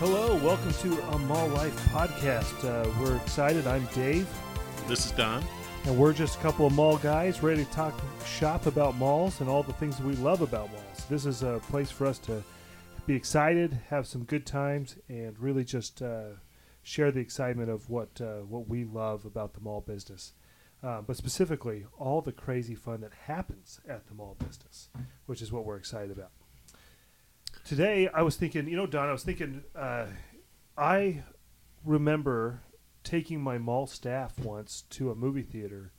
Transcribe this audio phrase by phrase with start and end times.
[0.00, 2.64] Hello, welcome to a Mall Life podcast.
[2.64, 3.66] Uh, we're excited.
[3.66, 4.26] I'm Dave,
[4.88, 5.44] This is Don.
[5.84, 9.50] and we're just a couple of mall guys ready to talk shop about malls and
[9.50, 11.04] all the things that we love about malls.
[11.10, 12.42] This is a place for us to
[13.06, 16.30] be excited, have some good times, and really just uh,
[16.82, 20.32] share the excitement of what uh, what we love about the mall business.
[20.82, 24.88] Uh, but specifically, all the crazy fun that happens at the mall business,
[25.26, 26.30] which is what we're excited about.
[27.70, 30.06] Today, I was thinking, you know, Don, I was thinking, uh,
[30.76, 31.22] I
[31.84, 32.62] remember
[33.04, 35.92] taking my mall staff once to a movie theater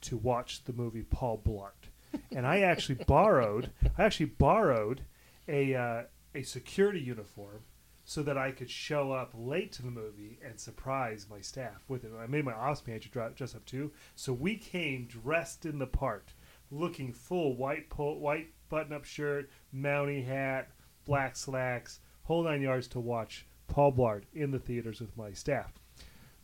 [0.00, 1.90] to watch the movie Paul Blart,
[2.34, 5.02] and I actually borrowed, I actually borrowed
[5.46, 6.02] a uh,
[6.34, 7.64] a security uniform
[8.06, 12.04] so that I could show up late to the movie and surprise my staff with
[12.04, 12.12] it.
[12.18, 16.32] I made my office manager dress up too, so we came dressed in the part,
[16.70, 20.70] looking full white po- white button up shirt, mountie hat,
[21.08, 25.72] black slacks, whole nine yards to watch Paul Blart in the theaters with my staff.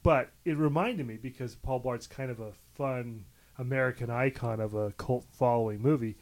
[0.03, 3.27] But it reminded me because Paul Blart's kind of a fun
[3.59, 6.17] American icon of a cult following movie.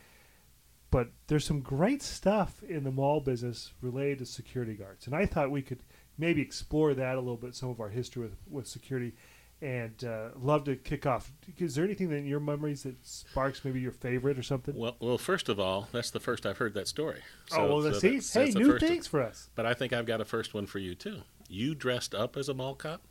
[0.90, 5.06] But there's some great stuff in the mall business related to security guards.
[5.06, 5.80] And I thought we could
[6.18, 9.14] maybe explore that a little bit, some of our history with, with security.
[9.62, 11.30] And uh, love to kick off.
[11.56, 14.74] Is there anything in your memories that sparks maybe your favorite or something?
[14.74, 17.20] Well, well, first of all, that's the first I've heard that story.
[17.52, 18.08] oh, well, let's see.
[18.08, 19.50] that's- Hey, that's new things for us.
[19.54, 21.20] But I think I've got a first one for you too.
[21.48, 23.02] You dressed up as a mall cop.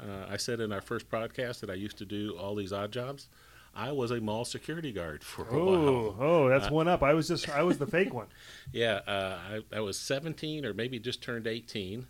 [0.00, 2.90] Uh, I said in our first podcast that I used to do all these odd
[2.90, 3.28] jobs.
[3.74, 6.16] I was a mall security guard for a Oh, while.
[6.20, 7.02] oh, that's Uh, one up.
[7.02, 8.28] I was just, I was the fake one.
[8.72, 9.38] Yeah, uh,
[9.72, 12.06] I, I was 17 or maybe just turned 18,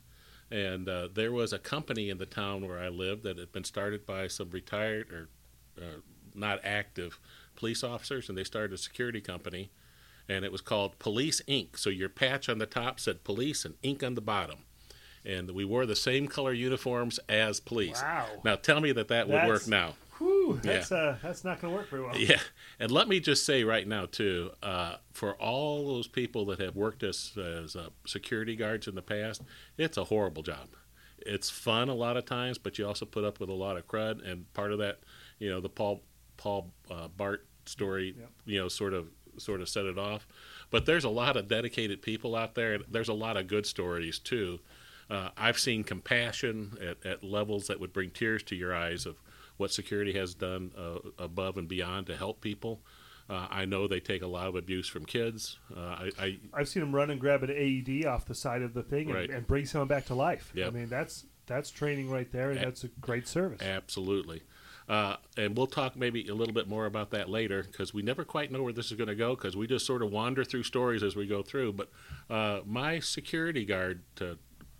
[0.52, 3.64] and uh, there was a company in the town where I lived that had been
[3.64, 5.28] started by some retired or
[5.80, 6.00] uh,
[6.34, 7.18] not active
[7.56, 9.70] police officers, and they started a security company,
[10.28, 11.78] and it was called Police Inc.
[11.78, 14.58] So your patch on the top said police and ink on the bottom.
[15.24, 18.02] And we wore the same color uniforms as police.
[18.02, 18.26] Wow.
[18.44, 19.94] Now tell me that that would That's- work now.
[20.62, 22.16] That's uh, that's not going to work very well.
[22.16, 22.40] Yeah,
[22.78, 26.76] and let me just say right now too, uh, for all those people that have
[26.76, 29.42] worked as as uh, security guards in the past,
[29.78, 30.68] it's a horrible job.
[31.24, 33.86] It's fun a lot of times, but you also put up with a lot of
[33.86, 35.00] crud, and part of that,
[35.38, 36.02] you know, the Paul
[36.36, 38.30] Paul uh, Bart story, Yep.
[38.46, 40.26] you know, sort of sort of set it off.
[40.70, 43.66] But there's a lot of dedicated people out there, and there's a lot of good
[43.66, 44.58] stories too.
[45.10, 49.16] Uh, I've seen compassion at, at levels that would bring tears to your eyes of
[49.62, 52.80] what security has done uh, above and beyond to help people.
[53.30, 55.56] Uh, I know they take a lot of abuse from kids.
[55.74, 58.74] Uh, I, I I've seen them run and grab an AED off the side of
[58.74, 59.30] the thing and, Right.
[59.30, 60.52] and bring someone back to life.
[60.56, 63.62] I mean, that's that's training right there, and A- that's a great service.
[63.62, 64.42] absolutely.
[64.88, 68.24] Uh, and we'll talk maybe a little bit more about that later because we never
[68.24, 70.64] quite know where this is going to go because we just sort of wander through
[70.64, 71.72] stories as we go through.
[71.74, 71.90] But
[72.28, 74.02] uh, my security guard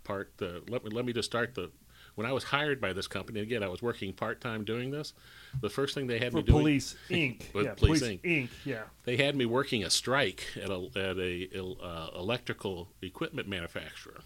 [0.03, 1.71] part, let me let me just start the.
[2.15, 5.15] When I was hired by this company, again, I was working part time doing this.
[5.61, 7.43] The first thing they had For me doing, Police Inc.
[7.55, 8.21] Yeah, Police Police Inc.
[8.23, 8.49] Inc.
[8.65, 8.83] Yeah.
[9.05, 11.49] they had me working a strike at a at a
[11.83, 14.21] uh, electrical equipment manufacturer,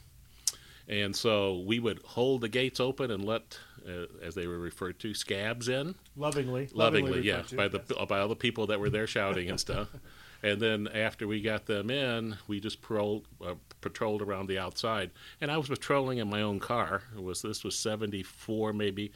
[0.88, 4.98] and so we would hold the gates open and let, uh, as they were referred
[5.00, 8.08] to, scabs in Lovingly, lovingly, yeah, referred to, by the yes.
[8.08, 9.88] by all the people that were there shouting and stuff.
[10.46, 15.10] And then after we got them in, we just patrolled, uh, patrolled around the outside.
[15.40, 17.02] And I was patrolling in my own car.
[17.16, 19.10] It was this was '74 maybe.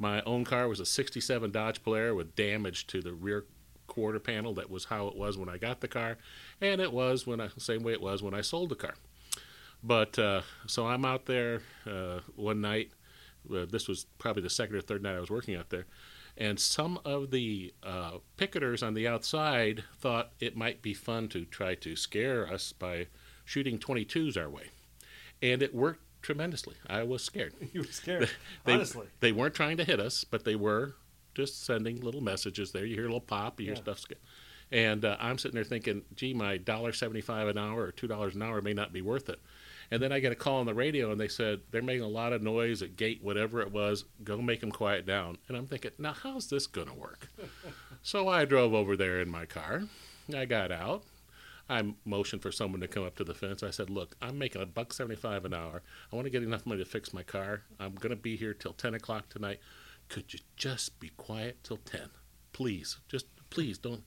[0.00, 3.44] My own car was a '67 Dodge Polara with damage to the rear
[3.86, 4.54] quarter panel.
[4.54, 6.18] That was how it was when I got the car,
[6.60, 8.94] and it was when I same way it was when I sold the car.
[9.84, 12.90] But uh, so I'm out there uh, one night.
[13.48, 15.86] Uh, this was probably the second or third night I was working out there,
[16.42, 21.44] and some of the uh, picketers on the outside thought it might be fun to
[21.44, 23.06] try to scare us by
[23.44, 24.70] shooting 22s our way,
[25.40, 26.74] and it worked tremendously.
[26.88, 27.54] I was scared.
[27.72, 28.30] You were scared,
[28.64, 29.06] They, honestly.
[29.20, 30.94] they weren't trying to hit us, but they were
[31.34, 32.84] just sending little messages there.
[32.84, 33.80] You hear a little pop, you hear Yeah.
[33.82, 33.98] stuff.
[34.00, 34.14] sca-
[34.70, 38.34] And uh, I'm sitting there thinking, gee, my dollar seventy-five an hour or two dollars
[38.34, 39.40] an hour may not be worth it.
[39.92, 42.08] And then I get a call on the radio, and they said they're making a
[42.08, 44.06] lot of noise at gate, whatever it was.
[44.24, 45.36] Go make them quiet down.
[45.48, 47.28] And I'm thinking, now how's this going to work?
[48.02, 49.82] so I drove over there in my car.
[50.34, 51.04] I got out.
[51.68, 53.62] I motioned for someone to come up to the fence.
[53.62, 55.82] I said, "Look, I'm making a buck seventy-five an hour.
[56.10, 57.64] I want to get enough money to fix my car.
[57.78, 59.60] I'm going to be here till ten o'clock tonight.
[60.08, 62.08] Could you just be quiet till ten,
[62.54, 62.96] please?
[63.08, 64.04] Just please don't."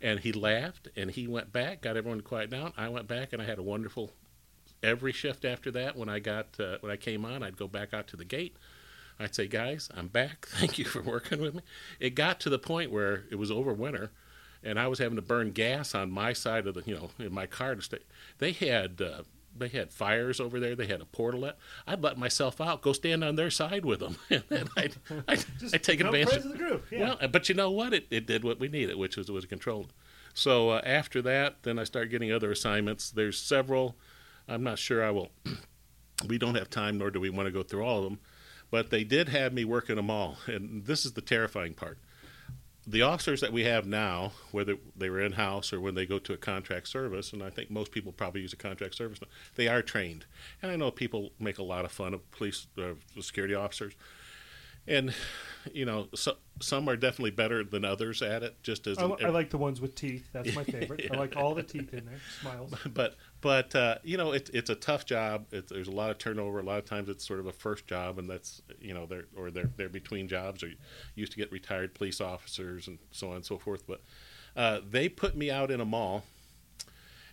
[0.00, 2.72] And he laughed, and he went back, got everyone to quiet down.
[2.76, 4.12] I went back, and I had a wonderful.
[4.84, 7.92] Every shift after that, when I got uh, when I came on, I'd go back
[7.94, 8.56] out to the gate.
[9.18, 10.46] I'd say, "Guys, I'm back.
[10.50, 11.62] Thank you for working with me."
[12.00, 14.10] It got to the point where it was over winter
[14.64, 17.32] and I was having to burn gas on my side of the, you know, in
[17.32, 17.98] my car to stay.
[18.38, 19.22] They had uh,
[19.56, 20.74] they had fires over there.
[20.74, 21.54] They had a portalet.
[21.86, 24.96] I'd let myself out, go stand on their side with them, and then I'd,
[25.28, 26.44] I'd, Just I'd take advantage.
[26.44, 26.86] of the group.
[26.90, 27.00] Yeah.
[27.00, 27.92] Well, uh, but you know what?
[27.92, 29.92] It, it did what we needed, which was was controlled.
[30.32, 33.10] So uh, after that, then I start getting other assignments.
[33.10, 33.96] There's several.
[34.48, 35.30] I'm not sure I will.
[36.28, 38.20] we don't have time, nor do we want to go through all of them.
[38.70, 41.98] But they did have me work in a mall, and this is the terrifying part.
[42.86, 46.18] The officers that we have now, whether they were in house or when they go
[46.18, 49.20] to a contract service, and I think most people probably use a contract service,
[49.54, 50.26] they are trained.
[50.60, 53.94] And I know people make a lot of fun of police, uh, security officers,
[54.86, 55.14] and
[55.72, 58.62] you know, so, some are definitely better than others at it.
[58.62, 60.28] Just as I, an- I like the ones with teeth.
[60.32, 61.08] That's my favorite.
[61.10, 62.20] I like all the teeth in there.
[62.40, 62.74] Smiles.
[62.92, 65.44] but but uh, you know it, it's a tough job.
[65.52, 66.60] It, there's a lot of turnover.
[66.60, 69.26] A lot of times it's sort of a first job, and that's you know they're
[69.36, 70.70] or they're they're between jobs or
[71.14, 73.86] used to get retired police officers and so on and so forth.
[73.86, 74.00] But
[74.56, 76.24] uh, they put me out in a mall,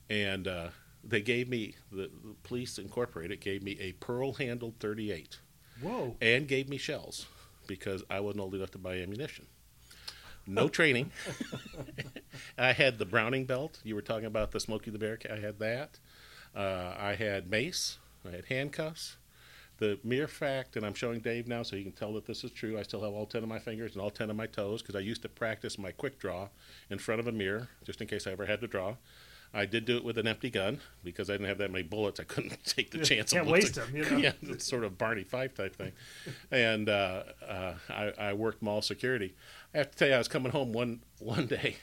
[0.10, 0.68] and uh,
[1.02, 5.40] they gave me the, the police incorporated gave me a pearl handled 38
[5.81, 6.18] Whoa.
[6.22, 7.25] and gave me shells
[7.68, 9.46] because I wasn't old enough to buy ammunition.
[10.51, 11.12] No training.
[12.57, 13.80] I had the Browning belt.
[13.83, 15.18] You were talking about the Smokey the Bear.
[15.31, 16.00] I had that.
[16.56, 17.98] Uh, I had mace.
[18.27, 19.18] I had handcuffs.
[19.77, 22.51] The mere fact, and I'm showing Dave now so he can tell that this is
[22.51, 22.77] true.
[22.77, 24.95] I still have all ten of my fingers and all ten of my toes because
[24.95, 26.50] I used to practice my quick draw
[26.92, 28.97] in front of a mirror just in case I ever had to draw.
[29.54, 32.19] I did do it with an empty gun because I didn't have that many bullets.
[32.19, 33.33] I couldn't take the chance.
[33.33, 34.18] can't of waste them, you know?
[34.18, 35.92] yeah, it's sort of Barney Fife type thing.
[36.51, 39.33] and uh, uh, I, I worked mall security.
[39.73, 41.77] I have to tell you, I was coming home one one day,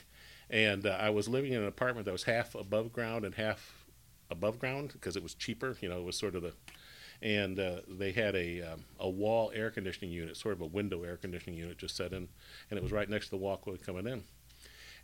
[0.49, 3.85] and uh, I was living in an apartment that was half above ground and half
[4.29, 5.75] above ground because it was cheaper.
[5.81, 6.53] You know, it was sort of the,
[7.21, 11.03] and uh, they had a um, a wall air conditioning unit, sort of a window
[11.03, 12.27] air conditioning unit, just set in,
[12.69, 14.23] and it was right next to the walkway coming in.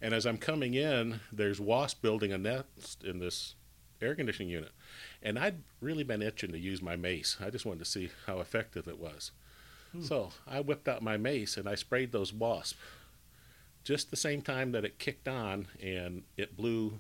[0.01, 3.55] And as I'm coming in, there's wasp building a nest in this
[3.99, 4.71] air conditioning unit,
[5.23, 7.37] and I'd really been itching to use my mace.
[7.41, 9.31] I just wanted to see how effective it was.
[10.01, 12.77] So I whipped out my mace and I sprayed those wasps
[13.83, 17.00] just the same time that it kicked on and it blew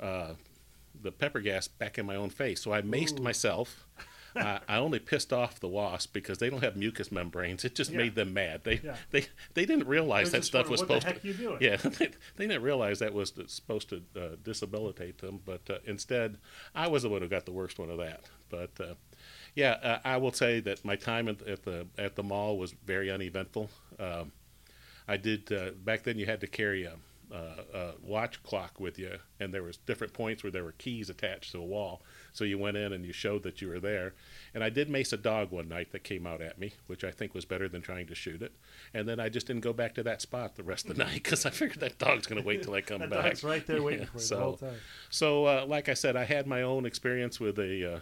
[0.00, 0.34] uh,
[1.00, 2.60] the pepper gas back in my own face.
[2.60, 3.22] So I maced Ooh.
[3.22, 3.86] myself.
[4.36, 7.64] I only pissed off the wasp because they don't have mucus membranes.
[7.64, 7.98] It just Yeah.
[7.98, 8.62] made them mad.
[8.64, 8.96] They Yeah.
[9.12, 11.12] they they didn't realize They're that stuff was supposed to.
[11.12, 11.58] heck you doing?
[11.60, 16.38] Yeah, they, they didn't realize that was supposed to uh, disabilitate them, but uh, instead,
[16.74, 18.22] I was the one who got the worst one of that.
[18.50, 18.94] But uh,
[19.54, 22.72] yeah, uh, I will say that my time at, at the at the mall was
[22.84, 23.70] very uneventful.
[23.98, 24.32] Um,
[25.06, 26.18] I did uh, back then.
[26.18, 26.94] You had to carry a,
[27.30, 27.36] a,
[27.78, 31.52] a watch clock with you, and there was different points where there were keys attached
[31.52, 32.02] to a wall.
[32.32, 34.14] So you went in and you showed that you were there.
[34.54, 37.10] And I did mace a dog one night that came out at me, which I
[37.12, 38.52] think was better than trying to shoot it.
[38.92, 41.14] And then I just didn't go back to that spot the rest of the night
[41.22, 43.24] because I figured that dog's going to wait till I come That back.
[43.24, 44.74] dog's right there waiting Yeah, for you so, the whole time.
[45.10, 47.98] so, uh, like I said, I had my own experience with a uh,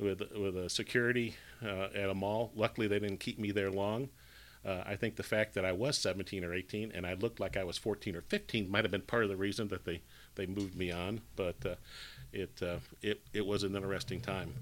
[0.00, 2.50] with with a security uh, at a mall.
[2.54, 4.08] Luckily, they didn't keep me there long.
[4.64, 7.56] Uh, I think the fact that I was 17 or 18 and I looked like
[7.56, 10.02] I was 14 or 15 might have been part of the reason that they,
[10.34, 11.22] they moved me on.
[11.34, 11.74] But uh,
[12.32, 14.54] it uh, it it was an interesting time.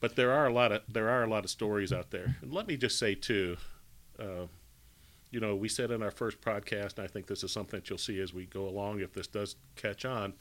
[0.00, 2.36] But there are a lot of there are a lot of stories out there.
[2.42, 3.56] And let me just say too,
[4.18, 4.46] uh,
[5.30, 7.88] you know, we said in our first podcast, and I think this is something that
[7.88, 10.34] you'll see as we go along if this does catch on.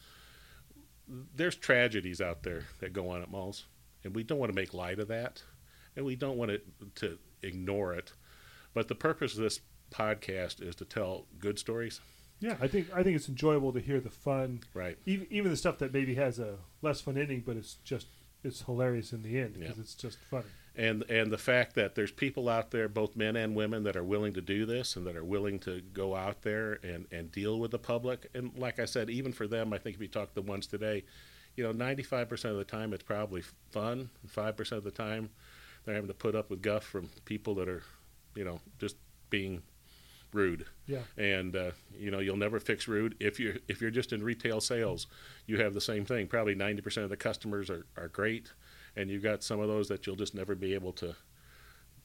[1.35, 3.65] There's tragedies out there that go on at malls,
[4.03, 5.41] and we don't want to make light of that,
[5.95, 6.65] and we don't want it
[6.95, 8.13] to ignore it.
[8.73, 9.59] But the purpose of this
[9.91, 11.99] podcast is to tell good stories,
[12.39, 14.97] Yeah, I think I think it's enjoyable to hear the fun, right?
[15.05, 18.07] even, even the stuff that maybe has a less fun ending, but it's just
[18.43, 19.81] it's hilarious in the end because Yeah.
[19.83, 20.45] it's just funny.
[20.75, 24.03] and and the fact that there's people out there, both men and women, that are
[24.03, 27.59] willing to do this and that are willing to go out there and and deal
[27.59, 28.29] with the public.
[28.33, 30.65] And like I said, even for them, I think if you talk to the ones
[30.67, 31.03] today,
[31.55, 34.09] you know, 95% of the time it's probably fun.
[34.27, 35.29] Five percent of the time,
[35.85, 37.83] they're having to put up with guff from people that are,
[38.35, 38.95] you know, just
[39.29, 39.61] being
[40.33, 40.65] rude.
[40.87, 43.15] Yeah, and uh, you know you'll never fix rude.
[43.19, 45.07] If you're if you're just in retail sales
[45.45, 46.27] you have the same thing.
[46.27, 48.51] Probably 90% of the customers are, are great
[48.95, 51.15] and you've got some of those that you'll just never be able to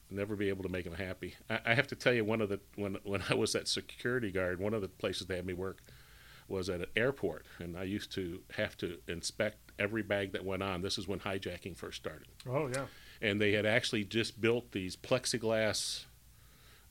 [0.09, 1.35] never be able to make them happy.
[1.49, 4.31] I, I have to tell you one of the when when i was that security
[4.31, 5.81] guard one of the places they had me work
[6.47, 10.63] was at an airport and i used to have to inspect every bag that went
[10.63, 12.85] on this is when hijacking first started oh yeah,
[13.21, 16.05] and they had actually just built these plexiglass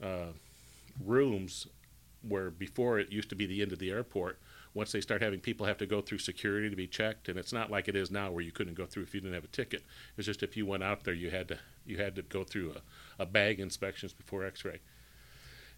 [0.02, 0.32] uh,
[1.04, 1.66] rooms
[2.28, 4.38] where before it used to be the end of the airport.
[4.74, 7.52] Once they start having people have to go through security to be checked, and it's
[7.52, 9.48] not like it is now where you couldn't go through if you didn't have a
[9.48, 9.82] ticket.
[10.18, 12.74] It's just if you went out there, you had to you had to go through
[13.18, 14.80] a, a bag inspections before X-ray.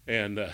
[0.09, 0.49] And uh,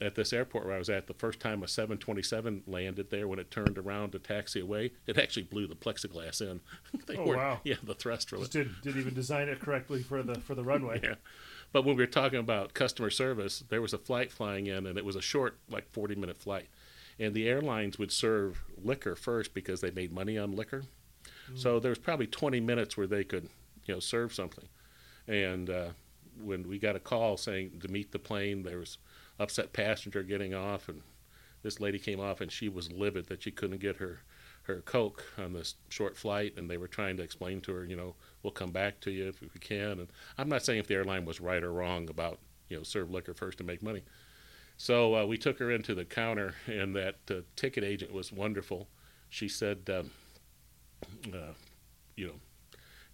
[0.00, 3.38] at this airport where I was at, the first time a 727 landed there, when
[3.38, 6.60] it turned around to taxi away, it actually blew the plexiglass in.
[7.06, 7.60] they Oh, were- wow.
[7.64, 10.64] Yeah, the thrust really Just didn't didn't even design it correctly for the for the
[10.64, 11.00] runway.
[11.04, 11.14] Yeah.
[11.70, 14.96] But when we were talking about customer service, there was a flight flying in, and
[14.96, 16.68] it was a short, like 40 minute flight.
[17.18, 20.84] And the airlines would serve liquor first because they made money on liquor.
[21.54, 23.50] So there was probably 20 minutes where they could,
[23.84, 24.66] you know, serve something.
[25.26, 25.88] And uh,
[26.42, 28.98] when we got a call saying to meet the plane, there was
[29.38, 31.02] upset passenger getting off, and
[31.62, 34.20] this lady came off, and she was livid that she couldn't get her
[34.68, 37.96] her coke on this short flight, and they were trying to explain to her, you
[37.96, 39.92] know, we'll come back to you if we can.
[39.92, 43.10] And I'm not saying if the airline was right or wrong about, you know, serve
[43.10, 44.02] liquor first to make money.
[44.76, 48.88] So uh, we took her into the counter, and that uh, ticket agent was wonderful.
[49.30, 50.10] She said, um,
[51.32, 51.54] uh,
[52.14, 52.34] you know,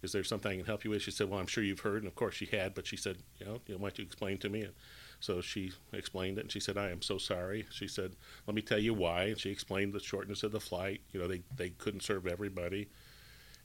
[0.05, 1.01] is there something I can help you with?
[1.01, 3.17] She said, well, I'm sure you've heard, and of course she had, but she said,
[3.39, 4.61] you know, you know why don't you explain to me?
[4.61, 4.73] And
[5.19, 7.65] so she explained it, and she said, I am so sorry.
[7.71, 8.15] She said,
[8.47, 9.23] let me tell you why.
[9.23, 11.01] And she explained the shortness of the flight.
[11.11, 12.87] You know, they, they couldn't serve everybody.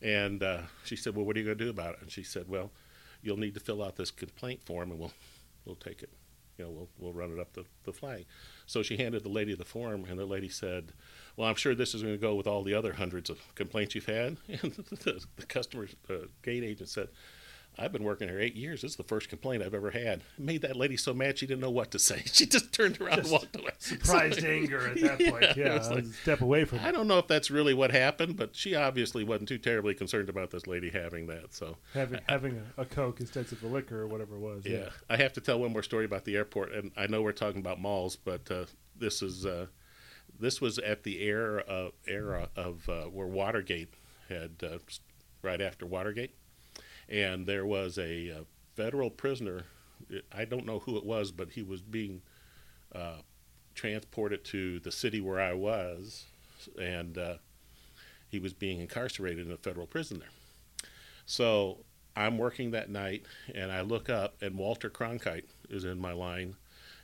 [0.02, 2.02] And uh, she said, well, what are you going to do about it?
[2.02, 2.70] And she said, well,
[3.22, 5.12] you'll need to fill out this complaint form, and we'll,
[5.64, 6.10] we'll take it.
[6.56, 8.26] You know, we'll, we'll run it up the, the flag.
[8.70, 10.92] So she handed the lady the form, and the lady said,
[11.36, 13.96] well, I'm sure this is going to go with all the other hundreds of complaints
[13.96, 14.36] you've had.
[14.62, 17.08] And the, the customer uh, gate agent said,
[17.80, 18.82] I've been working here eight years.
[18.82, 20.20] This is the first complaint I've ever had.
[20.20, 22.22] It made that lady so mad she didn't know what to say.
[22.32, 23.70] She just turned around Just and walked away.
[23.78, 25.56] Surprised So- anger at that point.
[25.56, 26.92] Yeah, like- step away from I it.
[26.92, 30.50] don't know if that's really what happened, but she obviously wasn't too terribly concerned about
[30.50, 31.54] this lady having that.
[31.54, 34.64] So having having a, a coke instead of a liquor or whatever it was.
[34.66, 34.90] yeah.
[35.08, 37.60] I have to tell one more story about the airport, and I know we're talking
[37.60, 39.66] about malls, but uh, this is uh,
[40.38, 43.92] this was at the era of, era of uh, where Watergate
[44.28, 44.78] had uh,
[45.42, 46.34] right after Watergate,
[47.10, 48.44] and there was a uh,
[48.76, 49.64] federal prisoner.
[50.32, 52.22] I don't know who it was, but he was being
[52.94, 53.18] uh,
[53.74, 56.26] transported to the city where I was,
[56.80, 57.34] and uh,
[58.28, 60.28] he was being incarcerated in a federal prison there.
[61.26, 61.84] So
[62.16, 63.24] I'm working that night,
[63.54, 66.56] and I look up, and Walter Cronkite is in my line,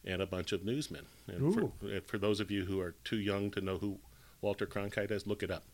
[0.04, 1.06] and a bunch of newsmen.
[1.26, 3.98] And for, and for those of you who are too young to know who
[4.40, 5.64] Walter Cronkite is, look it up.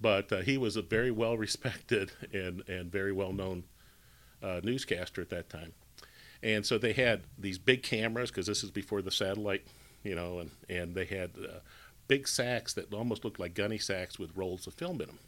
[0.00, 3.64] But uh, he was a very well respected and, and very well known
[4.42, 5.72] uh, newscaster at that time.
[6.42, 9.66] And so they had these big cameras because this is before the satellite,
[10.02, 11.60] you know, and, and they had uh,
[12.06, 15.18] big sacks that almost looked like gunny sacks with rolls of film in them.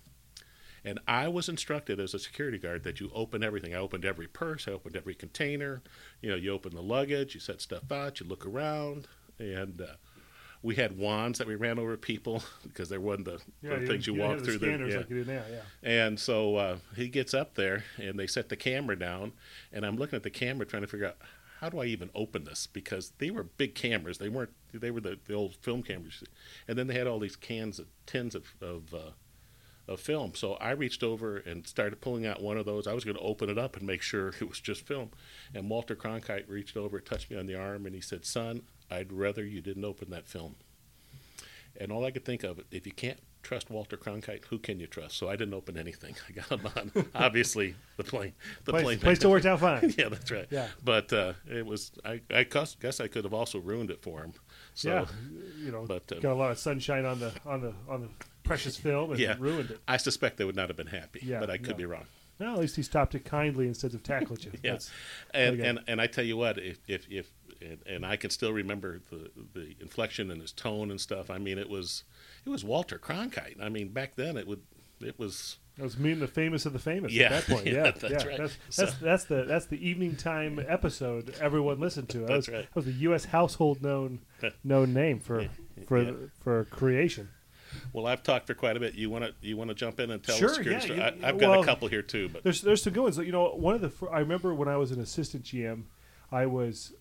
[0.84, 3.74] And I was instructed as a security guard that you open everything.
[3.74, 5.82] I opened every purse, I opened every container.
[6.20, 9.08] You know, you open the luggage, you set stuff out, you look around,
[9.38, 9.94] and uh,
[10.66, 14.06] we had wands that we ran over people because there wasn't the, Yeah, the things
[14.06, 14.54] you, didn't walk through.
[14.54, 14.98] the the- scanners yeah.
[14.98, 15.42] like you do now.
[15.48, 15.60] Yeah.
[15.84, 19.32] And so uh, he gets up there, and they set the camera down,
[19.72, 21.18] and I'm looking at the camera trying to figure out
[21.60, 24.18] how do I even open this because they were big cameras.
[24.18, 24.50] They weren't.
[24.74, 26.24] They were the, the old film cameras,
[26.66, 29.10] and then they had all these cans of tins of of, uh,
[29.88, 30.34] of film.
[30.34, 32.86] So I reached over and started pulling out one of those.
[32.86, 35.10] I was going to open it up and make sure it was just film.
[35.54, 39.12] And Walter Cronkite reached over, touched me on the arm, and he said, "Son, I'd
[39.12, 40.56] rather you didn't open that film."
[41.78, 44.86] And all I could think of, if you can't trust Walter Cronkite, who can you
[44.86, 45.16] trust?
[45.18, 46.14] So I didn't open anything.
[46.28, 46.66] I got him
[46.96, 48.32] on, obviously, the plane.
[48.64, 49.92] The Place, plane place still worked out fine.
[49.98, 50.46] yeah, that's right.
[50.50, 50.68] Yeah.
[50.82, 54.22] But uh, it was, I, I guess, guess I could have also ruined it for
[54.22, 54.32] him.
[54.74, 55.04] So, yeah,
[55.62, 58.08] you know, but, uh, got a lot of sunshine on the on the on the
[58.42, 59.36] precious film and Yeah.
[59.38, 59.80] ruined it.
[59.86, 61.74] I suspect they would not have been happy, Yeah, but I could no.
[61.76, 62.06] be wrong.
[62.38, 64.52] Well, at least he stopped it kindly instead of tackled you.
[64.62, 64.78] Yeah.
[65.32, 68.52] And, and and I tell you what, if if, if and, and I can still
[68.52, 71.30] remember the the inflection and his tone and stuff.
[71.30, 72.04] I mean, it was
[72.44, 73.60] it was Walter Cronkite.
[73.62, 74.62] I mean, back then it would
[75.00, 77.66] it was That was meeting the famous of the famous Yeah, at that point.
[77.66, 78.30] yeah, Yeah, that's yeah.
[78.30, 78.38] right.
[78.38, 82.18] That's, So- that's, that's the that's the evening time episode everyone listened to.
[82.20, 82.62] That That's was, right.
[82.64, 83.26] That was the U.S.
[83.26, 84.20] household known
[84.64, 85.48] known name for Yeah,
[85.86, 87.28] for for creation.
[87.92, 88.06] well.
[88.06, 88.94] I've talked for quite a bit.
[88.94, 91.18] You want to you want to jump in and tell Sure, us security yeah, story?
[91.18, 93.18] you- I, I've got well, a couple here too, but There's there's some good ones.
[93.18, 95.82] You know, one of the I remember when I was an assistant GM,
[96.32, 96.94] I was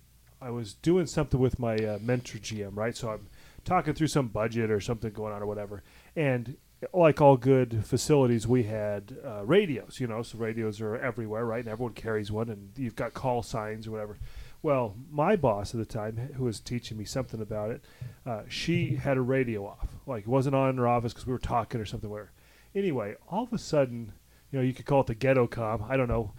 [0.45, 2.95] I was doing something with my uh, mentor GM, right?
[2.95, 3.27] So I'm
[3.63, 5.81] talking through some budget or something going on or whatever,
[6.15, 6.55] and
[6.93, 9.99] like all good facilities, we had uh, radios.
[9.99, 11.61] You know, so radios are everywhere, right?
[11.61, 14.19] And everyone carries one, and you've got call signs or whatever.
[14.61, 17.83] Well, my boss at the time, who was teaching me something about it,
[18.23, 19.95] uh, she had a radio off.
[20.05, 22.09] Like it wasn't on in her office because we were talking or something.
[22.09, 22.33] Where,
[22.75, 24.11] anyway, all of a sudden,
[24.51, 25.83] you know, you could call it the ghetto com.
[25.89, 26.33] I don't know.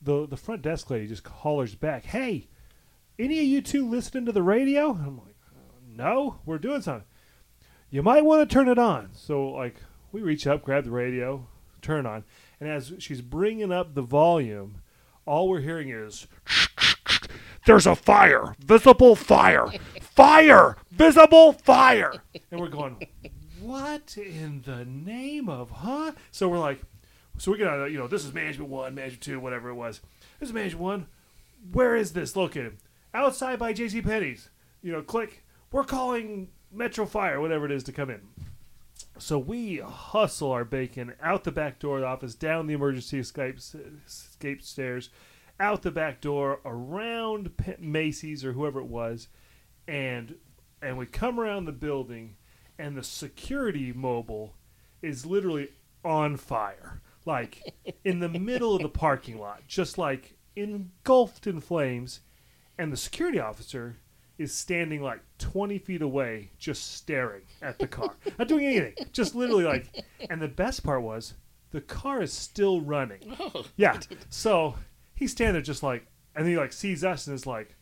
[0.00, 2.46] The the front desk lady just hollers back, "Hey,
[3.18, 5.60] any of you two listening to the radio?" I'm like, "Uh,
[5.94, 7.06] "No, we're doing something.
[7.90, 9.76] You might want to turn it on." So like,
[10.12, 11.46] we reach up, grab the radio,
[11.82, 12.24] turn it on,
[12.60, 14.82] and as she's bringing up the volume,
[15.26, 16.26] all we're hearing is.
[17.66, 19.68] there's a fire, visible fire,
[20.00, 22.14] fire, visible fire.
[22.50, 23.06] And we're going,
[23.60, 26.12] what in the name of, huh?
[26.30, 26.80] So we're like,
[27.36, 30.00] so we get out, you know, this is management one, management two, whatever it was.
[30.40, 31.06] This is management one.
[31.72, 32.78] Where is this located?
[33.14, 34.50] Outside by JC Penney's.
[34.82, 35.44] You know, click.
[35.72, 38.20] We're calling Metro Fire, whatever it is, to come in.
[39.18, 43.18] So we hustle our bacon out the back door of the office, down the emergency
[43.18, 43.58] escape,
[44.06, 45.10] escape stairs,
[45.58, 47.50] out the back door, around
[47.80, 49.28] Macy's or whoever it was,
[49.88, 50.36] and
[50.80, 52.36] and we come around the building,
[52.78, 54.54] and the security mobile
[55.02, 55.70] is literally
[56.04, 57.74] on fire, like
[58.04, 62.20] in the middle of the parking lot, just like engulfed in flames,
[62.78, 63.96] and the security officer
[64.38, 69.34] is standing like 20 feet away, just staring at the car, not doing anything, just
[69.34, 70.04] literally like.
[70.30, 71.34] And the best part was
[71.72, 73.36] the car is still running.
[73.40, 73.98] Oh, Yeah.
[74.30, 74.76] So
[75.14, 76.06] he's standing there just like,
[76.36, 77.74] and then he like sees us and is like,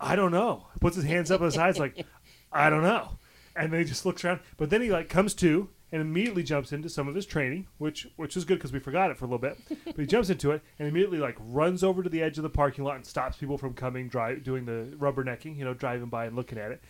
[0.00, 0.66] I don't know.
[0.80, 2.04] Puts his hands up on his eyes like,
[2.52, 3.18] I don't know.
[3.56, 4.40] And then he just looks around.
[4.56, 8.08] But then he like comes to and immediately jumps into some of his training, which
[8.16, 9.56] which is good because we forgot it for a little bit.
[9.84, 12.50] But he jumps into it and immediately like runs over to the edge of the
[12.50, 16.26] parking lot and stops people from coming, drive, doing the rubbernecking, you know, driving by
[16.26, 16.82] and looking at it.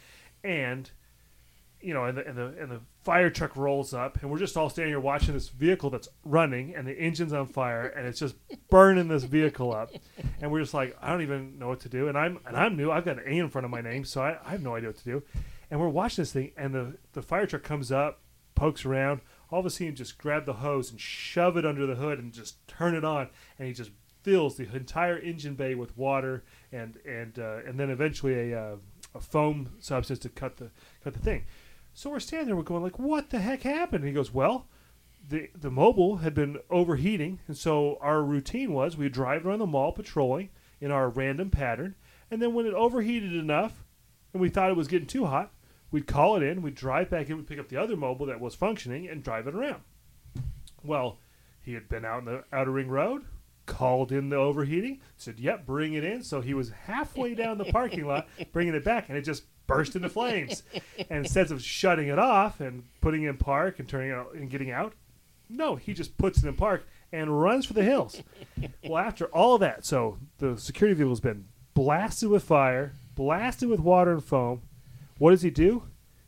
[0.43, 0.91] And
[1.83, 4.57] you know, and the, and the and the fire truck rolls up, and we're just
[4.57, 8.19] all standing here watching this vehicle that's running, and the engine's on fire, and it's
[8.19, 8.37] just
[8.71, 9.91] burning this vehicle up,
[10.41, 12.75] and we're just like, I don't even know what to do, and I'm and I'm
[12.75, 14.75] new, I've got an A in front of my name, so I, I have no
[14.77, 15.23] idea what to do,
[15.71, 18.23] and we're watching this thing, and the the fire truck comes up,
[18.55, 19.21] pokes around,
[19.51, 22.33] all of a sudden just grab the hose and shove it under the hood and
[22.33, 23.91] just turn it on, and he just
[24.23, 26.43] fills the entire engine bay with water,
[26.73, 28.77] and and uh, and then eventually a uh,
[29.15, 30.71] a foam substance to cut the
[31.03, 31.45] cut the thing.
[31.93, 34.67] So we're standing there, we're going like, "What the heck happened?" And he goes, "Well,
[35.29, 39.67] the the mobile had been overheating, and so our routine was we drive around the
[39.67, 41.95] mall patrolling in our random pattern,
[42.31, 43.85] and then when it overheated enough,
[44.33, 45.53] and we thought it was getting too hot,
[45.95, 48.41] we'd call it in, we'd drive back in, we'd pick up the other mobile that
[48.41, 49.83] was functioning, and drive it around."
[50.83, 51.19] Well,
[51.63, 53.25] he had been out in the outer ring road,
[53.67, 57.65] called in the overheating, said, "Yep, bring it in." So he was halfway down the
[57.67, 60.63] parking lot, bringing it back, and it just burst into flames.
[60.99, 64.51] and instead of shutting it off and putting it in park and turning out and
[64.51, 64.95] getting out,
[65.49, 68.23] no, he just puts it in park and runs for the hills.
[68.85, 74.13] well, after all that, so the security vehicle's been blasted with fire, blasted with water
[74.13, 74.63] and foam.
[75.19, 75.85] What does he do?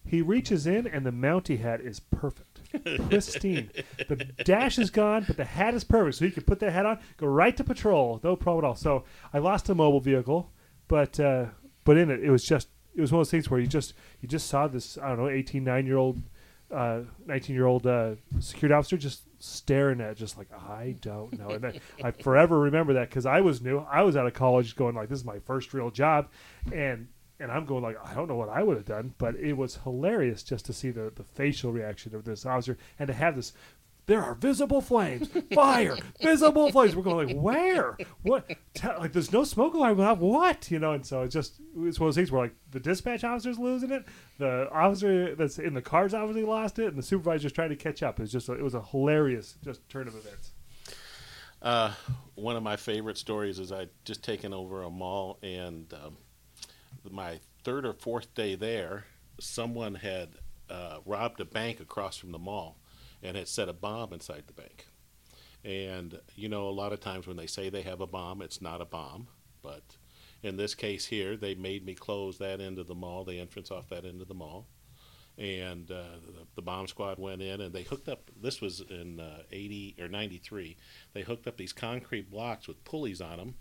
[0.07, 2.61] He reaches in, and the Mountie hat is perfect,
[3.11, 3.71] pristine.
[4.09, 6.19] The dash is gone, but the hat is perfect.
[6.19, 8.77] So he could put that hat on, go right to patrol, no problem at all.
[8.77, 10.53] So I lost a mobile vehicle,
[10.87, 11.47] but uh,
[11.85, 13.95] but in it, it was just it was one of those things where you just
[14.21, 16.23] you just saw this I don't know 18, 9 year old,
[16.71, 21.38] uh, nineteen year old uh, security officer just staring at it, just like I don't
[21.38, 21.51] know.
[21.51, 23.79] And I forever remember that because I was new.
[23.79, 26.29] I was out of college, going like this is my first real job,
[26.73, 27.09] and
[27.40, 29.77] and I'm going like I don't know what I would have done, but it was
[29.85, 33.53] hilarious just to see the the facial reaction of this officer and to have this.
[34.07, 36.94] There are visible flames, fire, visible flames.
[36.94, 37.99] We're going like where?
[38.22, 38.49] What?
[38.72, 40.18] Tell, like there's no smoke alarm going off.
[40.18, 40.70] What?
[40.70, 40.92] You know?
[40.92, 43.90] And so it's just it's one of those things where like the dispatch officer's losing
[43.90, 44.05] it,
[44.38, 48.01] the officer that's in the car's obviously lost it, and the supervisor's trying to catch
[48.01, 48.20] up.
[48.20, 50.53] It's just a, it was a hilarious just turn of events.
[51.61, 51.92] Uh,
[52.37, 56.16] one of my favorite stories is I just taken over a mall, and um,
[57.12, 59.05] my third or fourth day there,
[59.40, 60.31] someone had
[60.71, 62.79] uh, robbed a bank across from the mall,
[63.23, 64.87] and had set a bomb inside the bank.
[65.64, 68.62] And you know, a lot of times when they say they have a bomb, it's
[68.62, 69.29] not a bomb.
[69.62, 69.83] But
[70.42, 73.71] in this case here, they made me close that end of the mall, the entrance
[73.71, 74.66] off that end of the mall
[75.38, 78.31] and uh, the, the bomb squad went in and they hooked up.
[78.40, 80.77] This was in uh, 80 or 93.
[81.12, 83.55] They hooked up these concrete blocks with pulleys on them.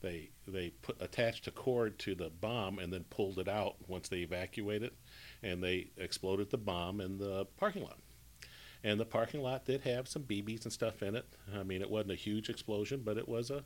[0.00, 4.08] They they put attached a cord to the bomb and then pulled it out once
[4.08, 4.92] they evacuated,
[5.42, 7.98] and they exploded the bomb in the parking lot.
[8.84, 11.26] And the parking lot did have some BBs and stuff in it.
[11.52, 13.64] I mean, it wasn't a huge explosion, but it was a,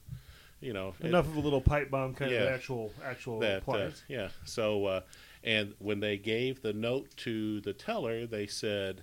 [0.61, 2.49] you know, it- Enough of a little pipe bomb kind of Yeah.
[2.49, 5.01] actual actual that uh, yeah so uh,
[5.45, 9.03] and when they gave the note to the teller they said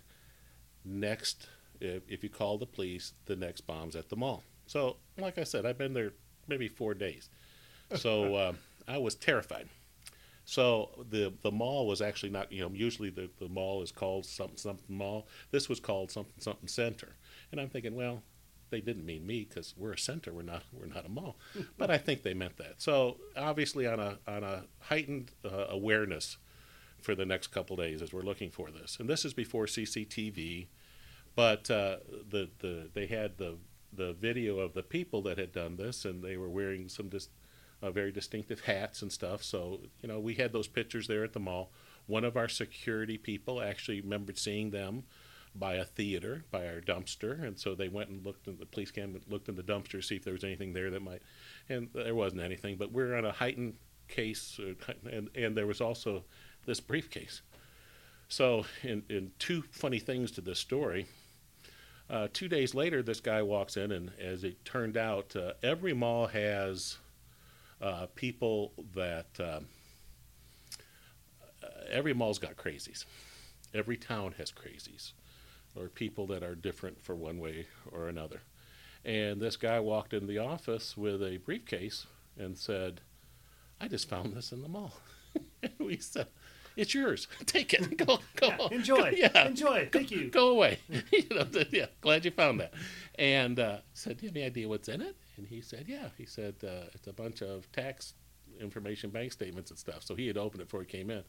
[0.85, 1.47] next
[1.79, 5.43] if, if you call the police the next bomb's at the mall so like i
[5.43, 6.13] said i've been there
[6.49, 7.29] maybe four days.
[7.95, 8.53] So uh,
[8.87, 9.69] i was terrified.
[10.45, 14.25] So the the mall was actually not you know usually the, the mall is called
[14.25, 15.27] something something mall.
[15.51, 17.15] This was called something something center.
[17.51, 18.23] And i'm thinking well
[18.71, 21.37] they didn't mean me because we're a center we're not we're not a mall.
[21.77, 22.81] But i think they meant that.
[22.81, 26.37] So obviously on a on a heightened uh, awareness
[26.99, 28.97] for the next couple days as we're looking for this.
[28.99, 30.67] And this is before cctv
[31.35, 31.97] but uh,
[32.29, 33.55] the the they had the
[33.91, 37.29] the video of the people that had done this and they were wearing some just
[37.81, 39.43] uh, very distinctive hats and stuff.
[39.43, 41.71] So you know, we had those pictures there at the mall.
[42.07, 45.03] One of our security people actually remembered seeing them
[45.55, 48.91] by a theater, by our dumpster, and so they went and looked in the police
[48.91, 51.21] came looked in the dumpster to see if there was anything there that might,
[51.69, 52.77] and there wasn't anything.
[52.77, 53.73] But we're on a heightened
[54.07, 56.23] case, uh, and and there was also
[56.65, 57.41] this briefcase.
[58.27, 61.07] So, in, in two funny things to this story,
[62.09, 65.93] uh, two days later, this guy walks in, and as it turned out, uh, every
[65.93, 66.97] mall has
[67.81, 69.67] uh, people that um,
[71.63, 73.05] uh, every mall's got crazies.
[73.73, 75.11] Every town has crazies,
[75.75, 78.41] or people that are different for one way or another.
[79.05, 83.01] And this guy walked in the office with a briefcase and said,
[83.79, 84.93] "I just found this in the mall."
[85.63, 86.27] and we said,
[86.79, 87.27] it's yours.
[87.45, 87.97] Take it.
[87.97, 88.47] Go, go.
[88.47, 88.97] Yeah, enjoy.
[88.97, 89.47] Go, yeah.
[89.47, 89.89] Enjoy.
[89.91, 90.29] Thank go, you.
[90.29, 90.79] Go away.
[91.11, 91.87] you know, yeah.
[92.01, 92.73] Glad you found that.
[93.15, 96.07] And uh, said, "Do you have any idea what's in it?" And he said, "Yeah."
[96.17, 98.13] He said, uh, "It's a bunch of tax
[98.59, 101.23] information, bank statements, and stuff." So he had opened it before he came in.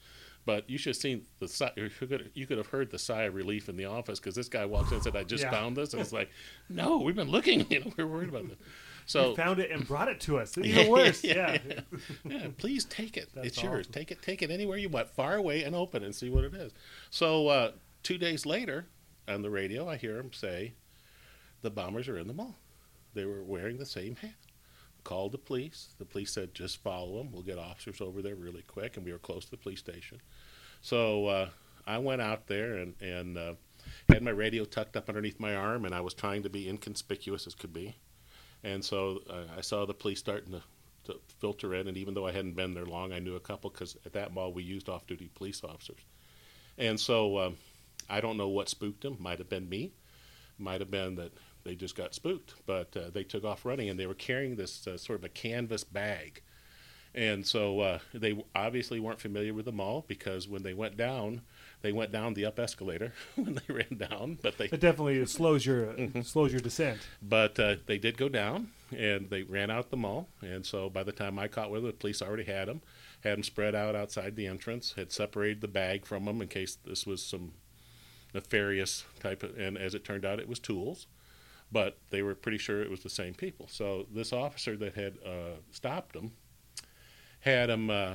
[0.45, 1.73] But you should have seen the sigh.
[1.77, 4.49] You could, you could have heard the sigh of relief in the office because this
[4.49, 5.51] guy walks in and said, "I just Yeah.
[5.51, 6.31] found this," and it's like,
[6.69, 7.67] "No, we've been looking.
[7.71, 8.59] You know, we're worried about this."
[9.07, 10.57] So found it and brought it to us.
[10.57, 11.25] Even worse.
[11.25, 11.81] Yeah, yeah.
[12.25, 13.29] yeah, please take it.
[13.35, 13.87] That's it's yours.
[13.89, 14.23] Take it.
[14.23, 16.73] Take it anywhere you want, far away, and open and see what it is.
[17.11, 17.73] So uh,
[18.05, 18.87] two days later,
[19.27, 20.75] on the radio, I hear him say,
[21.63, 22.57] "The bombers are in the mall.
[23.15, 24.31] They were wearing the same hat."
[25.05, 25.89] Called the police.
[25.99, 27.33] The police said, "Just follow them.
[27.33, 30.21] We'll get officers over there really quick." And we were close to the police station.
[30.83, 31.49] So uh,
[31.87, 33.55] I went out there and and uh,
[34.09, 37.47] had my radio tucked up underneath my arm, and I was trying to be inconspicuous
[37.47, 37.97] as could be.
[38.63, 40.63] And so uh, I saw the police starting to,
[41.05, 43.71] to filter in, and even though I hadn't been there long, I knew a couple
[43.71, 46.01] because at that mall we used off-duty police officers.
[46.77, 47.57] And so um,
[48.09, 49.17] I don't know what spooked them.
[49.19, 49.93] Might have been me.
[50.59, 51.33] Might have been that
[51.65, 52.55] they just got spooked.
[52.67, 55.29] But uh, they took off running, and they were carrying this uh, sort of a
[55.29, 56.43] canvas bag.
[57.13, 61.41] And so uh, they obviously weren't familiar with the mall because when they went down,
[61.83, 64.39] they went down the up escalator when they ran down.
[64.41, 66.21] But they It definitely slows your Mm-hmm.
[66.23, 67.01] slows your descent.
[67.21, 70.29] but uh, they did go down, and they ran out the mall.
[70.41, 72.81] And so by the time I caught with them, the police already had them,
[73.25, 76.77] had them spread out outside the entrance, had separated the bag from them in case
[76.85, 77.55] this was some
[78.35, 79.59] nefarious type of.
[79.59, 81.09] And as it turned out, it was tools,
[81.73, 83.69] but they were pretty sure it was the same people.
[83.69, 86.33] So this officer that had uh, stopped them
[87.41, 87.91] had him.
[87.91, 88.15] Uh,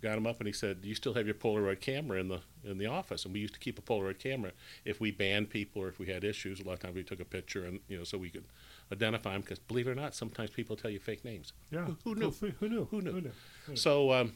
[0.00, 2.40] Got him up and he said, "Do you still have your Polaroid camera in the
[2.62, 4.52] in the office?" And we used to keep a Polaroid camera
[4.84, 6.60] if we banned people or if we had issues.
[6.60, 8.44] A lot of times we took a picture and you know so we could
[8.92, 11.54] identify them because believe it or not, sometimes people tell you fake names.
[11.70, 11.86] Yeah.
[11.86, 12.30] Who- who knew?
[12.32, 12.84] Who, who knew?
[12.90, 13.12] Who knew?
[13.12, 13.76] Who knew?
[13.76, 14.32] So um,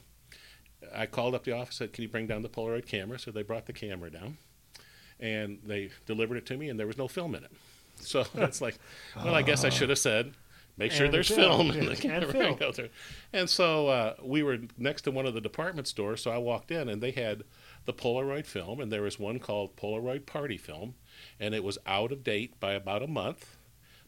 [0.94, 3.42] I called up the office said, "Can you bring down the Polaroid camera?" So they
[3.42, 4.38] brought the camera down,
[5.20, 7.52] and they delivered it to me, and there was no film in it.
[8.06, 8.78] So it's like,
[9.16, 10.34] well, I guess I should have said.
[10.76, 11.72] Make sure And there's film.
[11.72, 12.56] film in the And camera.
[12.72, 12.88] film.
[13.32, 16.70] And so uh, we were next to one of the department stores, so I walked
[16.70, 17.42] in and they had
[17.84, 20.94] the Polaroid film, and there was one called Polaroid Party Film,
[21.40, 23.56] and it was out of date by about a month,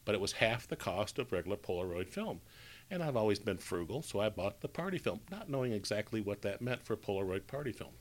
[0.04, 2.40] but it was half the cost of regular Polaroid film.
[2.88, 6.42] And I've always been frugal, so I bought the party film, not knowing exactly what
[6.42, 7.92] that meant for Polaroid party film.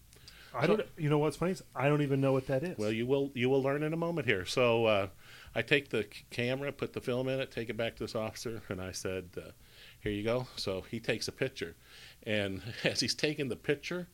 [0.53, 0.81] I don't.
[0.97, 1.51] You know what's funny?
[1.53, 2.77] Is I don't even know what that is.
[2.77, 4.45] Well, you will you will learn in a moment here.
[4.45, 5.07] So uh,
[5.55, 8.61] I take the camera, put the film in it, take it back to this officer,
[8.69, 9.51] and I said, uh,
[9.99, 11.75] "Here you go." So he takes a picture,
[12.23, 14.07] and as he's taking the picture,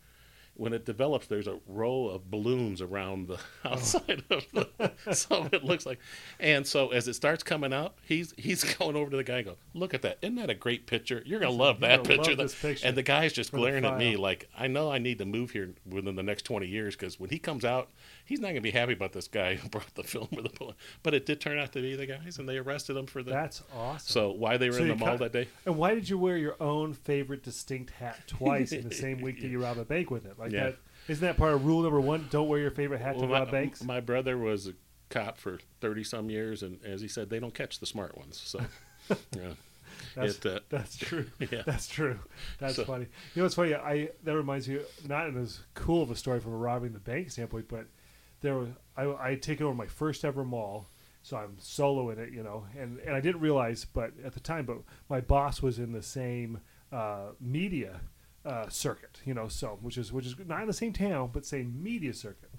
[0.58, 4.69] when it develops, there's a row of balloons around the outside of the.
[5.13, 6.00] So it looks like,
[6.39, 9.45] and so as it starts coming out, he's he's going over to the guy and
[9.45, 10.17] go, "Look at that!
[10.21, 11.21] Isn't that a great picture?
[11.26, 13.98] You're gonna love You're that gonna picture." love picture And the guy's just glaring at
[13.98, 17.19] me like, "I know I need to move here within the next 20 years because
[17.19, 17.91] when he comes out,
[18.25, 20.75] he's not gonna be happy about this guy who brought the film with the bullet."
[21.03, 23.31] But it did turn out to be the guys, and they arrested him for the.
[23.31, 23.99] That's awesome.
[24.11, 25.47] so why they were So in the mall that day?
[25.65, 29.41] And why did you wear your own favorite distinct hat twice in the same week
[29.41, 30.38] that you robbed a bank with it?
[30.38, 30.65] Like Yeah.
[30.65, 30.75] that
[31.07, 32.27] isn't that part of rule number one?
[32.31, 33.83] Don't wear your favorite hat Well, to rob my, banks.
[33.83, 34.73] my brother was a
[35.09, 38.41] cop for 30 some years, and as he said, they don't catch the smart ones.
[38.43, 38.59] So,
[39.38, 39.49] yeah.
[40.15, 41.27] That's, it, uh, that's true.
[41.51, 41.61] yeah.
[41.65, 42.19] That's true.
[42.59, 43.05] That's So- funny.
[43.33, 43.75] You know what's funny?
[43.75, 46.99] I that reminds me not in as cool of a story from a robbing the
[46.99, 47.85] bank standpoint, but
[48.41, 50.88] there was I I had taken over my first ever mall,
[51.21, 54.39] so I'm solo in it, you know, and and I didn't realize, but at the
[54.39, 54.78] time, but
[55.10, 56.60] my boss was in the same
[56.91, 58.02] uh, media
[58.45, 61.45] uh, circuit, you know, so which is which is not in the same town, but
[61.45, 62.52] same media circuit,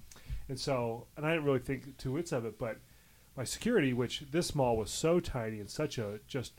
[0.49, 2.79] and so and I didn't really think two wits of it, but
[3.37, 6.55] my security, which this mall was so tiny and such a just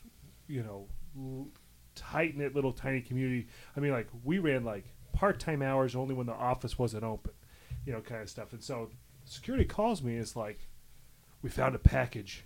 [0.46, 1.48] you know
[1.94, 3.48] tight knit little tiny community.
[3.76, 7.32] I mean, like we ran like part time hours only when the office wasn't open,
[7.84, 8.52] you know, kind of stuff.
[8.52, 8.90] And so
[9.28, 10.16] security calls me.
[10.16, 10.68] It's like,
[11.42, 12.44] we found a package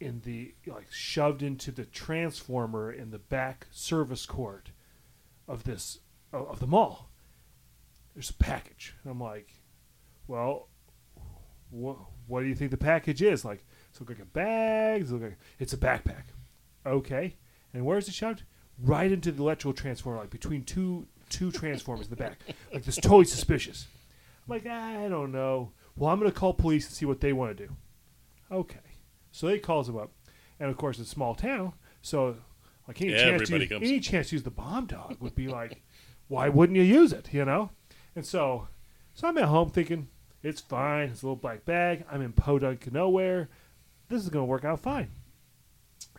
[0.00, 4.70] in the like shoved into the transformer in the back service court
[5.48, 6.00] of this
[6.32, 7.10] of the mall.
[8.14, 8.94] There's a package.
[9.02, 9.54] And I'm like,
[10.26, 10.68] well,
[11.70, 11.96] what
[12.26, 13.44] what do you think the package is?
[13.44, 15.02] Like, it's look like a bag?
[15.02, 16.24] Does it look like it's a backpack?
[16.86, 17.36] Okay.
[17.72, 18.44] And where's it shoved?
[18.82, 22.38] Right into the electrical transformer, like between two two transformers in the back.
[22.72, 23.86] Like this totally suspicious.
[24.46, 25.72] I'm like, I don't know.
[25.96, 27.76] Well, I'm gonna call police and see what they want to do.
[28.50, 28.78] Okay.
[29.30, 30.12] So they calls him up,
[30.60, 32.36] and of course it's a small town, so
[32.86, 33.82] like any chance to use, comes.
[33.82, 35.82] any chance to use the bomb dog would be like,
[36.28, 37.32] why wouldn't you use it?
[37.32, 37.70] You know.
[38.14, 38.68] And so,
[39.14, 40.08] so I'm at home thinking
[40.42, 41.08] it's fine.
[41.08, 42.04] It's a little black bag.
[42.10, 43.48] I'm in Podunk nowhere.
[44.08, 45.10] This is gonna work out fine.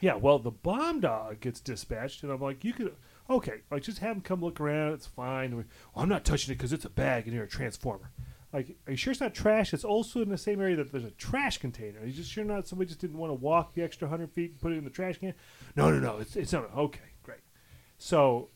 [0.01, 0.15] Yeah.
[0.15, 2.95] Well, the bomb dog gets dispatched, and I'm like, you could.
[3.29, 4.93] Okay, like just have him come look around.
[4.93, 5.55] It's fine.
[5.55, 8.11] Well, I'm not touching it because it's a bag and you're a transformer.
[8.53, 9.73] Like, are you sure it's not trash?
[9.73, 11.99] It's also in the same area that there's a trash container.
[11.99, 14.51] Are you just sure not somebody just didn't want to walk the extra hundred feet
[14.51, 15.33] and put it in the trash can?
[15.75, 16.19] No, no, no.
[16.19, 16.69] It's it's not.
[16.75, 17.41] Okay, great.
[17.97, 18.49] So,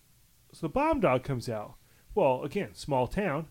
[0.54, 1.74] so the bomb dog comes out.
[2.16, 3.48] Well, again, small town.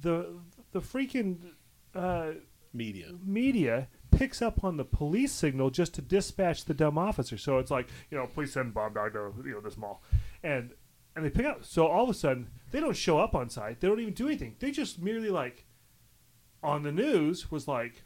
[0.00, 0.38] The
[0.72, 1.38] the freaking
[1.94, 2.32] uh,
[2.72, 3.08] Media.
[3.24, 3.88] media
[4.20, 7.38] picks up on the police signal just to dispatch the dumb officer.
[7.38, 10.02] So it's like, you know, please send bomb dog to you know this mall,
[10.42, 10.72] and
[11.16, 11.64] and they pick up.
[11.64, 13.80] So all of a sudden, they don't show up on site.
[13.80, 14.56] They don't even do anything.
[14.58, 15.64] They just merely like
[16.62, 18.02] on the news was like,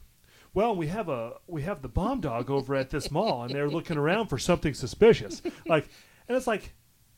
[0.53, 3.69] well, we have a we have the bomb dog over at this mall, and they're
[3.69, 5.41] looking around for something suspicious.
[5.67, 5.89] Like,
[6.29, 6.75] and it's like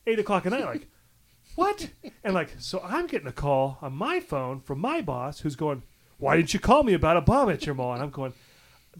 [0.08, 0.64] eight o'clock at night.
[0.64, 0.88] Like,
[1.54, 1.88] what?
[2.24, 5.84] And like, so I'm getting a call on my phone from my boss, who's going,
[6.16, 8.32] "Why didn't you call me about a bomb at your mall?" And I'm going.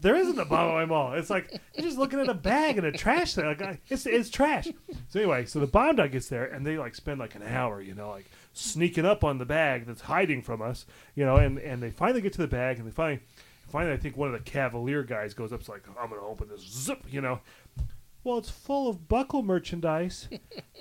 [0.01, 1.13] There isn't a my mall.
[1.13, 3.45] It's like you're just looking at a bag and a trash thing.
[3.45, 4.67] Like, it's it's trash.
[5.09, 7.81] So anyway, so the bomb dog gets there and they like spend like an hour,
[7.81, 10.85] you know, like sneaking up on the bag that's hiding from us,
[11.15, 13.21] you know, and and they finally get to the bag and they finally
[13.67, 16.61] finally I think one of the cavalier guys goes up, like I'm gonna open this
[16.61, 17.41] zip, you know.
[18.23, 20.27] Well, it's full of Buckle merchandise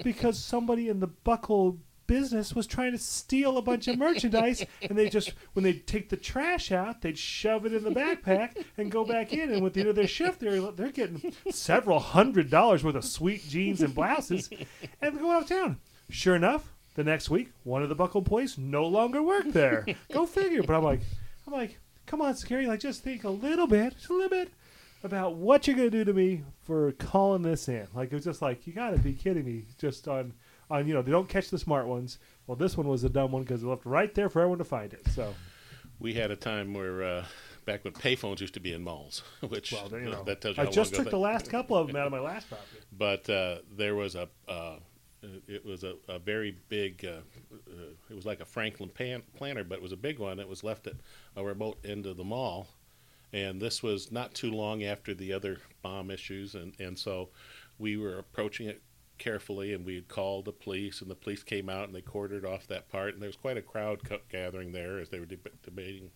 [0.02, 4.98] because somebody in the Buckle business was trying to steal a bunch of merchandise and
[4.98, 8.90] they just when they take the trash out they'd shove it in the backpack and
[8.90, 12.50] go back in and with the end of their shift they're, they're getting several hundred
[12.50, 14.50] dollars worth of sweet jeans and blouses
[15.00, 15.78] and they go out of town
[16.10, 20.26] sure enough the next week one of the Buckle employees no longer worked there go
[20.26, 21.02] figure but i'm like
[21.46, 24.50] i'm like come on security like just think a little bit just a little bit
[25.04, 27.86] about what you're gonna do to me for calling this in.
[27.94, 29.64] Like it was just like you gotta be kidding me.
[29.78, 30.32] Just on
[30.70, 32.18] on you know they don't catch the smart ones.
[32.46, 34.64] Well, this one was a dumb one because it left right there for everyone to
[34.64, 35.06] find it.
[35.14, 35.34] So
[36.00, 37.24] We had a time where uh,
[37.66, 40.62] back when payphones used to be in malls, which well, you know, that tells you
[40.62, 42.78] I just took the that- last couple of them out of my last property.
[42.92, 44.76] but uh, there was a uh,
[45.48, 47.18] it was a, a very big uh,
[47.52, 50.48] uh, it was like a Franklin pan- planner but it was a big one that
[50.48, 50.94] was left at
[51.36, 52.68] a remote end of the mall
[53.32, 57.30] and this was not too long after the other bomb issues and, and so
[57.80, 58.80] we were approaching it
[59.18, 62.44] carefully and we had called the police and the police came out and they cordoned
[62.44, 65.26] off that part and there was quite a crowd co- gathering there as they were
[65.26, 66.10] deb- debating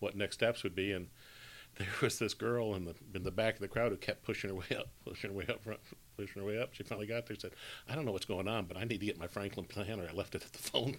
[0.00, 1.08] what next steps would be and
[1.78, 4.48] there was this girl in the in the back of the crowd who kept pushing
[4.48, 5.78] her way up, pushing her way up front,
[6.16, 6.70] pushing her way up.
[6.72, 7.50] She finally got there and said,
[7.86, 10.08] "I don't know what's going on, but I need to get my Franklin planner.
[10.10, 10.96] I left it at the phone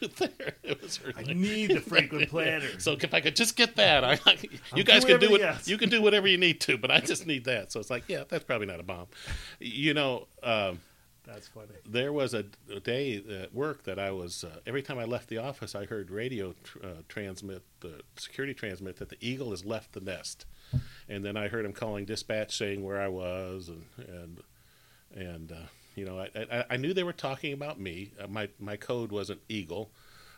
[0.00, 0.54] booth there.
[0.62, 1.42] It was her I thing.
[1.42, 2.80] need the Franklin planner.
[2.80, 4.38] So if I could just get that, I, I
[4.74, 5.68] you guys can do what else.
[5.68, 7.70] you can do whatever you need to, but I just need that.
[7.70, 9.08] So it's like, yeah, that's probably not a bomb.
[9.60, 10.80] You know, um,
[11.26, 11.68] That's funny.
[11.88, 15.28] there was a, a day at work that I was uh, every time I left
[15.28, 19.64] the office, I heard radio tr- uh, transmit the security transmit that the eagle has
[19.64, 20.44] left the nest,
[21.08, 24.42] and then I heard him calling dispatch saying where I was and and
[25.14, 28.12] and uh, you know I, I I knew they were talking about me.
[28.22, 29.90] Uh, my my code wasn't eagle,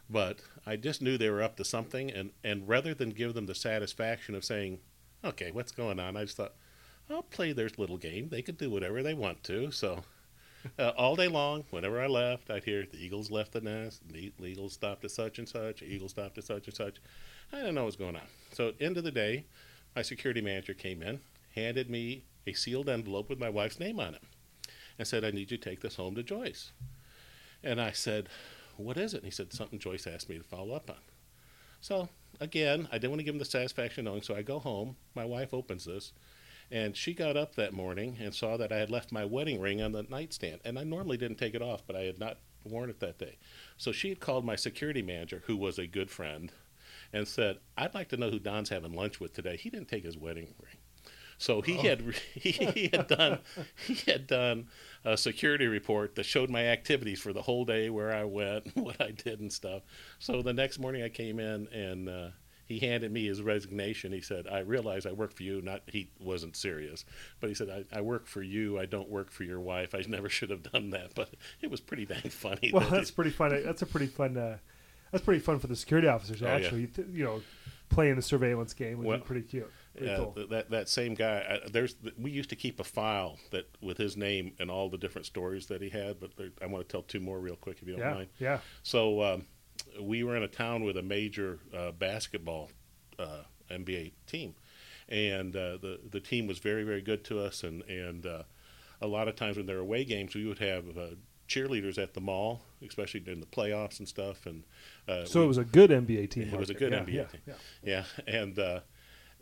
[0.08, 3.46] but I just knew they were up to something, and and rather than give them
[3.46, 4.78] the satisfaction of saying,
[5.24, 6.54] okay, what's going on, I just thought.
[7.08, 8.30] I'll play their little game.
[8.30, 9.70] They can do whatever they want to.
[9.70, 10.02] So,
[10.78, 14.32] uh, all day long, whenever I left, I'd hear the Eagles left the nest, the
[14.44, 16.96] Eagles stopped at such and such, Eagles stopped at such and such.
[17.52, 18.26] I didn't know what was going on.
[18.52, 19.44] So, at the end of the day,
[19.94, 21.20] my security manager came in,
[21.54, 24.22] handed me a sealed envelope with my wife's name on it,
[24.98, 26.72] and said, I need you to take this home to Joyce.
[27.62, 28.28] And I said,
[28.76, 29.18] What is it?
[29.18, 30.96] And he said, Something Joyce asked me to follow up on.
[31.80, 32.08] So,
[32.40, 34.96] again, I didn't want to give him the satisfaction of knowing, so I go home.
[35.14, 36.12] My wife opens this,
[36.70, 39.80] and she got up that morning and saw that I had left my wedding ring
[39.80, 40.60] on the nightstand.
[40.64, 43.36] And I normally didn't take it off, but I had not worn it that day.
[43.76, 46.50] So she had called my security manager, who was a good friend,
[47.12, 49.56] and said, I'd like to know who Don's having lunch with today.
[49.56, 50.78] He didn't take his wedding ring.
[51.38, 52.02] So he had
[52.34, 53.40] he, he had done
[53.76, 54.68] he had done
[55.04, 59.00] a security report that showed my activities for the whole day, where I went, what
[59.00, 59.82] I did, and stuff.
[60.18, 62.28] So the next morning I came in and uh,
[62.66, 64.12] he handed me his resignation.
[64.12, 67.04] He said, "I realize I work for you." Not he wasn't serious,
[67.40, 68.78] but he said, "I, I work for you.
[68.78, 69.94] I don't work for your wife.
[69.94, 72.70] I never should have done that." But it was pretty dang funny.
[72.72, 73.50] Well, that that's pretty fun.
[73.64, 74.36] That's a pretty fun.
[74.36, 74.58] Uh,
[75.12, 76.42] that's pretty fun for the security officers.
[76.42, 76.46] Oh.
[76.46, 77.40] Actually, Th- you know,
[77.88, 79.70] playing the surveillance game would Well, be pretty cute.
[80.00, 80.36] Yeah, cool.
[80.50, 81.60] that that same guy.
[81.64, 84.98] I, there's we used to keep a file that with his name and all the
[84.98, 86.20] different stories that he had.
[86.20, 88.28] But there, I want to tell two more real quick if you don't yeah, mind.
[88.38, 88.58] yeah.
[88.82, 89.46] So um,
[90.00, 92.70] we were in a town with a major uh, basketball
[93.18, 94.54] uh, NBA team,
[95.08, 97.62] and uh, the the team was very very good to us.
[97.62, 98.42] And and uh,
[99.00, 101.06] a lot of times when there were away games, we would have uh,
[101.48, 104.46] cheerleaders at the mall, especially during the playoffs and stuff.
[104.46, 104.64] And
[105.08, 106.50] uh, So it was a good NBA team.
[106.52, 107.40] It was a good yeah, NBA yeah, team.
[107.46, 107.54] Yeah.
[107.82, 108.80] yeah, and uh,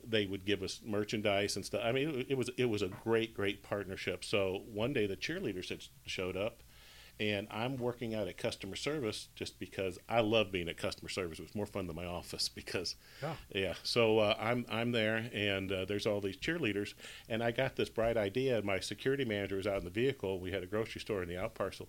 [0.07, 1.83] they would give us merchandise and stuff.
[1.85, 4.25] I mean, it, it was it was a great great partnership.
[4.25, 6.62] So one day the cheerleaders had showed up,
[7.20, 11.38] and I'm working out at customer service just because I love being at customer service.
[11.38, 13.35] It was more fun than my office because Yeah.
[13.55, 13.74] yeah.
[13.83, 16.94] So uh, I'm I'm there, and uh, there's all these cheerleaders,
[17.29, 18.61] and I got this bright idea.
[18.62, 20.40] My security manager was out in the vehicle.
[20.40, 21.88] We had a grocery store in the out parcel,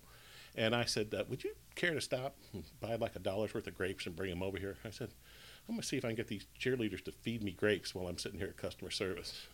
[0.54, 3.66] and I said, uh, "Would you care to stop and buy like a dollar's worth
[3.66, 5.10] of grapes and bring them over here?" I said,
[5.68, 8.18] "I'm gonna see if I can get these cheerleaders to feed me grapes while I'm
[8.18, 9.46] sitting here at customer service."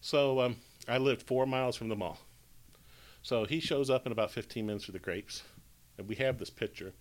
[0.00, 2.18] So um, I lived four miles from the mall.
[3.28, 5.42] So he shows up in about 15 minutes with the grapes,
[5.98, 6.94] and we have this picture.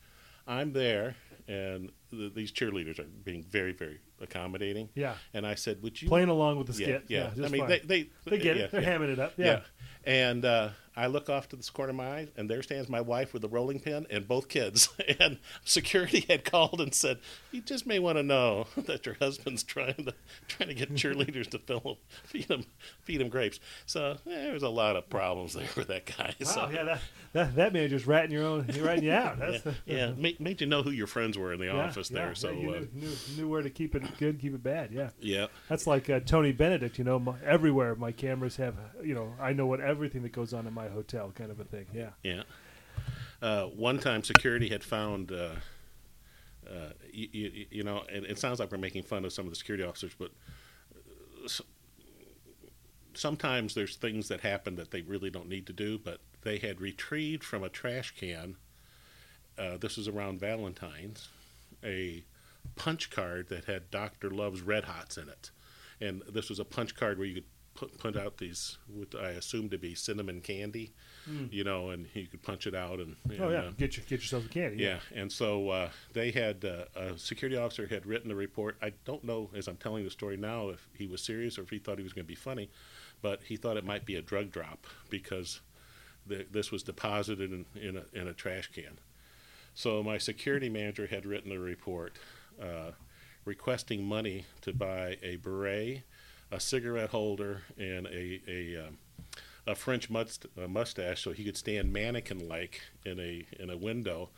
[0.45, 1.15] I'm there,
[1.47, 4.89] and th- these cheerleaders are being very, very accommodating.
[4.93, 5.13] Yeah.
[5.33, 7.03] And I said, "Would you Playing along with the yeah, skit.
[7.07, 7.69] Yeah, just I mean, fine.
[7.69, 8.71] they, they They get yeah, it.
[8.71, 8.97] They're yeah.
[8.97, 9.35] hamming it up.
[9.37, 9.61] Yeah.
[10.07, 10.29] Yeah.
[10.29, 13.01] And uh, I look off to this corner of my eye, and there stands my
[13.01, 14.89] wife with a rolling pin and both kids.
[15.19, 17.19] And security had called and said,
[17.51, 20.13] "You just may want to know that your husband's trying to
[20.47, 22.65] trying to get cheerleaders to fill feed him
[23.03, 26.35] feed him grapes." So eh, there was a lot of problems there with that guy.
[26.41, 26.99] Wow, so, yeah, that,
[27.33, 29.39] that that man just ratting your own, ratting you out.
[29.39, 31.85] That's yeah, the, yeah, made, made you know who your friends were in the yeah,
[31.85, 32.35] office yeah, there.
[32.35, 34.91] So yeah, you uh, knew, knew, knew where to keep it good, keep it bad.
[34.91, 36.97] Yeah, yeah, that's like uh, Tony Benedict.
[36.97, 38.75] You know, my, everywhere my cameras have.
[39.03, 41.63] You know, I know what everything that goes on in my hotel, kind of a
[41.63, 41.87] thing.
[41.91, 42.09] Yeah.
[42.21, 42.43] Yeah.
[43.41, 45.55] Uh, one time, security had found, uh,
[46.69, 49.55] uh, you, you, know, and it sounds like we're making fun of some of the
[49.55, 50.29] security officers, but
[50.93, 51.49] uh,
[53.15, 56.79] sometimes there's things that happen that they really don't need to do, but they had
[56.79, 58.55] retrieved from a trash can,
[59.57, 61.29] uh, this was around Valentine's,
[61.83, 62.23] a
[62.75, 64.29] punch card that had Dr.
[64.29, 65.49] Love's Red Hots in it.
[65.99, 69.29] And this was a punch card where you could put, put out these, what I
[69.29, 70.91] assume to be cinnamon candy,
[71.51, 72.99] you know, and you could punch it out.
[72.99, 74.83] And, and Oh yeah, uh, get your get yourself a candy.
[74.83, 78.77] yeah, and so uh, they had uh, a security officer had written a report.
[78.81, 81.69] I don't know, as I'm telling the story now, if he was serious or if
[81.69, 82.69] he thought he was going to be funny,
[83.21, 85.61] but he thought it might be a drug drop because
[86.25, 88.99] the, this was deposited in, in, a, in a trash can.
[89.73, 92.17] So my security manager had written a report
[92.61, 92.91] uh,
[93.45, 96.03] requesting money to buy a beret,
[96.51, 98.97] a cigarette holder, and a a, um,
[99.65, 103.77] a French must, a mustache so he could stand mannequin like in a in a
[103.77, 104.29] window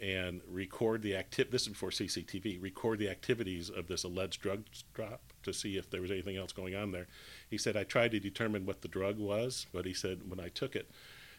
[0.00, 2.62] and record the acti- This is before CCTV.
[2.62, 6.52] Record the activities of this alleged drug drop to see if there was anything else
[6.52, 7.06] going on there.
[7.48, 10.48] He said I tried to determine what the drug was, but he said when I
[10.48, 10.90] took it,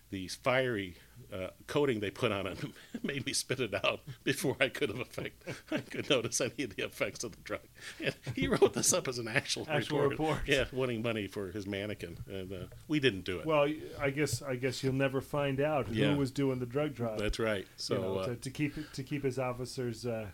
[0.10, 0.96] the fiery
[1.34, 2.58] uh, coating they put on it
[3.04, 6.76] made me spit it out before I could have effect I could notice any of
[6.76, 7.62] the effects of the drug.
[8.04, 10.40] And he wrote this up as an actual, Actual report.
[10.46, 13.46] Yeah, winning money for his mannequin, and uh, we didn't do it.
[13.46, 13.68] Well,
[14.00, 16.12] I guess I guess you'll never find out Yeah.
[16.14, 17.20] who was doing the drug drive.
[17.20, 17.68] That's right.
[17.76, 20.28] So you know, uh, to, to keep to keep his officers, uh,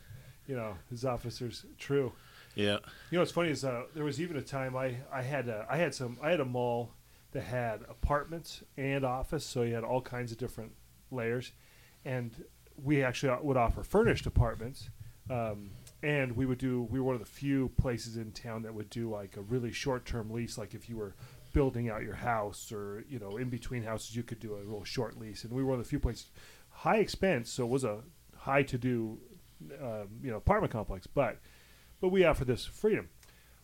[0.47, 2.11] you know, his officers true.
[2.55, 2.77] yeah,
[3.09, 5.65] You know, what's funny is uh, there was even a time I I had a,
[5.69, 6.91] I had some I had a mall
[7.33, 10.71] that had apartments and office, so you had all kinds of different
[11.11, 11.51] layers,
[12.05, 12.31] and
[12.81, 14.89] we actually would offer furnished apartments.
[15.29, 16.83] Um, and we would do.
[16.91, 19.71] We were one of the few places in town that would do like a really
[19.71, 20.57] short-term lease.
[20.57, 21.15] Like if you were
[21.53, 24.83] building out your house, or you know, in between houses, you could do a real
[24.83, 25.45] short lease.
[25.45, 26.27] And we were one of the few places,
[26.71, 27.99] high expense, so it was a
[28.35, 29.17] high-to-do,
[29.81, 31.07] um, you know, apartment complex.
[31.07, 31.39] But
[32.01, 33.07] but we offer this freedom.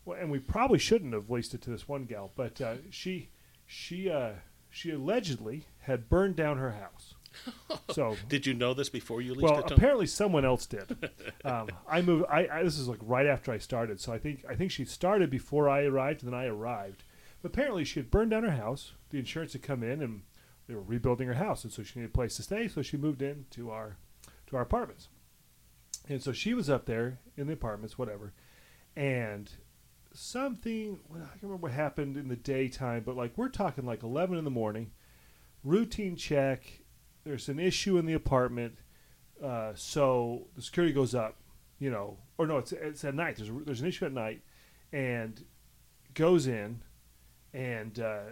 [0.05, 3.29] Well, and we probably shouldn't have leased it to this one gal, but uh, she
[3.69, 4.31] she uh,
[4.71, 7.13] she allegedly had burned down her house.
[7.91, 9.71] So did you know this before you leased well, it?
[9.71, 9.77] Him?
[9.77, 10.97] apparently someone else did.
[11.45, 12.25] Um, I moved.
[12.29, 14.83] I, I this is like right after I started, so I think I think she
[14.83, 17.03] started before I arrived, and then I arrived.
[17.41, 18.93] But apparently, she had burned down her house.
[19.11, 20.23] The insurance had come in, and
[20.67, 22.67] they were rebuilding her house, and so she needed a place to stay.
[22.67, 23.97] So she moved in to our
[24.47, 25.07] to our apartments.
[26.09, 28.33] And so she was up there in the apartments, whatever,
[28.95, 29.49] and
[30.13, 34.03] something well, I can't remember what happened in the daytime, but like we're talking like
[34.03, 34.91] eleven in the morning,
[35.63, 36.81] routine check.
[37.23, 38.77] There's an issue in the apartment,
[39.43, 41.35] uh, so the security goes up
[41.79, 43.37] you know, or no, it's it's at night.
[43.37, 44.41] There's a, there's an issue at night,
[44.91, 45.43] and
[46.13, 46.81] goes in,
[47.53, 48.31] and uh,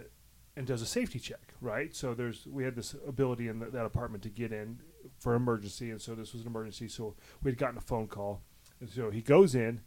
[0.54, 1.54] and does a safety check.
[1.60, 1.94] Right.
[1.96, 4.80] So there's we had this ability in the, that apartment to get in
[5.18, 6.88] for emergency, and so this was an emergency.
[6.88, 8.42] So we had gotten a phone call,
[8.80, 9.80] and so he goes in,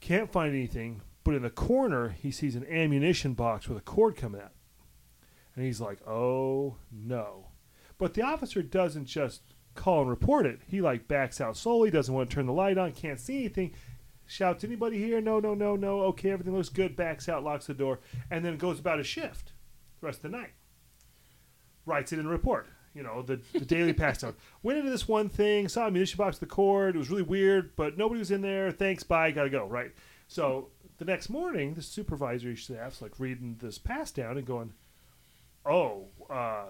[0.00, 4.16] can't find anything, but in the corner he sees an ammunition box with a cord
[4.16, 4.52] coming out,
[5.54, 7.48] and he's like, "Oh no!"
[7.98, 9.42] But the officer doesn't just
[9.74, 10.60] call and report it.
[10.66, 13.74] He like backs out slowly, doesn't want to turn the light on, can't see anything.
[14.26, 15.22] Shouts, anybody here?
[15.22, 16.00] No, no, no, no.
[16.00, 16.94] Okay, everything looks good.
[16.94, 19.52] Backs out, locks the door, and then goes about his shift
[20.00, 20.52] the rest of the night.
[21.86, 22.66] Writes it in a report.
[22.94, 24.34] You know, the, the daily pass down.
[24.62, 26.96] Went into this one thing, saw a munition box with the cord.
[26.96, 28.70] It was really weird, but nobody was in there.
[28.70, 29.66] Thanks, bye, gotta go.
[29.66, 29.92] Right.
[30.26, 30.68] So
[30.98, 34.72] the next morning, the supervisory staff's like reading this pass down and going,
[35.64, 36.66] "Oh, uh,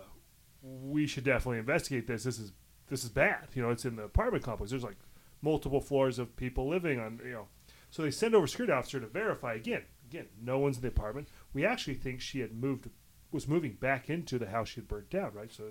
[0.63, 2.25] we should definitely investigate this.
[2.25, 2.53] This is
[2.89, 3.49] this is bad.
[3.55, 4.71] You know, it's in the apartment complex.
[4.71, 4.99] There's like
[5.43, 7.21] multiple floors of people living on.
[7.25, 7.49] You know,
[7.91, 9.83] so they send over a security officer to verify again.
[10.09, 11.29] Again, no one's in the apartment.
[11.53, 12.89] We actually think she had moved,
[13.31, 15.33] was moving back into the house she had burnt down.
[15.35, 15.65] Right, so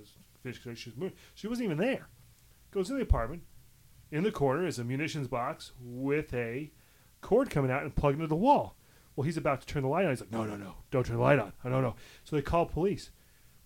[0.43, 0.63] finished.
[0.81, 1.17] She was moving.
[1.35, 2.07] She wasn't even there.
[2.71, 3.43] Goes in the apartment.
[4.11, 6.71] In the corner is a munitions box with a
[7.21, 8.75] cord coming out and plugged into the wall.
[9.15, 10.11] Well, he's about to turn the light on.
[10.11, 11.51] He's like, no, no, no, don't turn the light on.
[11.63, 11.95] I don't know.
[12.23, 13.09] So they call police.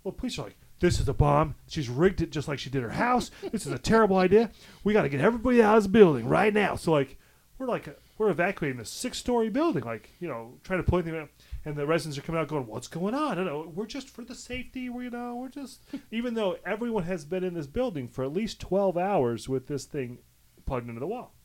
[0.03, 1.55] Well, police are like, this is a bomb.
[1.67, 3.29] She's rigged it just like she did her house.
[3.51, 4.49] This is a terrible idea.
[4.83, 6.75] We got to get everybody out of this building right now.
[6.75, 7.19] So like,
[7.59, 11.29] we're like, we're evacuating a six-story building, like you know, trying to pull anything out.
[11.63, 13.71] And the residents are coming out, going, "What's going on?" I don't know.
[13.73, 14.89] We're just for the safety.
[14.89, 15.81] We, you know, we're just.
[16.11, 19.85] even though everyone has been in this building for at least twelve hours with this
[19.85, 20.19] thing
[20.65, 21.35] plugged into the wall,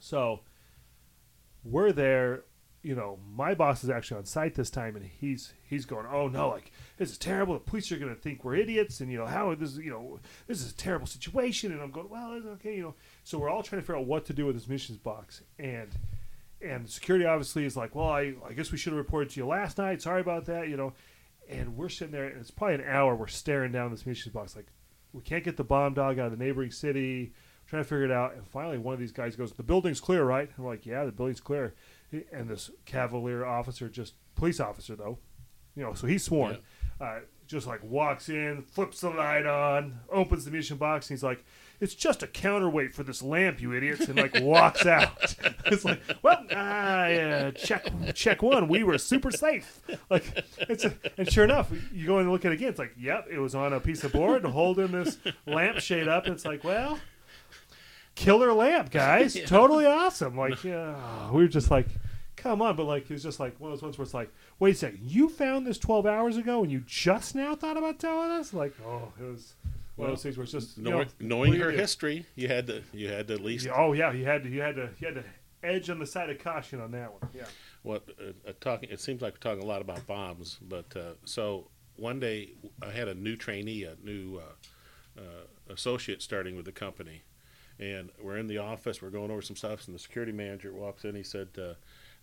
[0.00, 0.40] so
[1.64, 2.44] we're there
[2.82, 6.28] you know, my boss is actually on site this time, and he's he's going, oh
[6.28, 7.54] no, like this is terrible.
[7.54, 10.20] The police are going to think we're idiots, and you know how this, you know,
[10.46, 11.72] this is a terrible situation.
[11.72, 12.94] And I'm going, well, it's okay, you know.
[13.24, 15.90] So we're all trying to figure out what to do with this missions box, and
[16.60, 19.46] and security obviously is like, well, I I guess we should have reported to you
[19.46, 20.02] last night.
[20.02, 20.92] Sorry about that, you know.
[21.48, 23.16] And we're sitting there, and it's probably an hour.
[23.16, 24.66] We're staring down this missions box, like
[25.12, 27.32] we can't get the bomb dog out of the neighboring city.
[27.66, 30.24] Trying to figure it out, and finally, one of these guys goes, "The building's clear,
[30.24, 31.74] right?" And we're like, "Yeah, the building's clear."
[32.32, 35.18] and this cavalier officer, just police officer though,
[35.74, 36.58] you know, so he's sworn,
[37.00, 37.06] yeah.
[37.06, 41.22] uh, just like walks in, flips the light on, opens the munition box, and he's
[41.22, 41.44] like,
[41.80, 45.34] "It's just a counterweight for this lamp, you idiots," and like walks out.
[45.66, 49.80] it's like, well, uh, check check one, we were super safe.
[50.10, 52.68] Like, it's a, and sure enough, you go and look at it again.
[52.70, 56.26] It's like, yep, it was on a piece of board holding this lampshade up.
[56.26, 56.98] It's like, well
[58.18, 59.36] killer lamp, guys.
[59.36, 59.46] yeah.
[59.46, 60.36] Totally awesome.
[60.36, 61.86] Like, yeah, we were just like,
[62.36, 62.76] come on.
[62.76, 64.78] But like, it was just like one of those ones where it's like, wait a
[64.78, 68.52] second, you found this 12 hours ago and you just now thought about telling us?
[68.52, 69.54] Like, oh, it was
[69.98, 72.82] one well, of those things where it's just know, knowing her history, you had to,
[72.92, 73.66] you had to at least.
[73.66, 75.24] Yeah, oh yeah, you had to, you had to, you had to
[75.64, 77.28] edge on the side of caution on that one.
[77.34, 77.46] Yeah.
[77.82, 81.14] Well, uh, uh, talking, it seems like we're talking a lot about bombs, but uh,
[81.24, 86.64] so one day I had a new trainee, a new uh, uh associate starting with
[86.64, 87.22] the company,
[87.80, 89.02] and we're in the office.
[89.02, 91.16] We're going over some stuff, and the security manager walks in.
[91.16, 91.74] He said uh,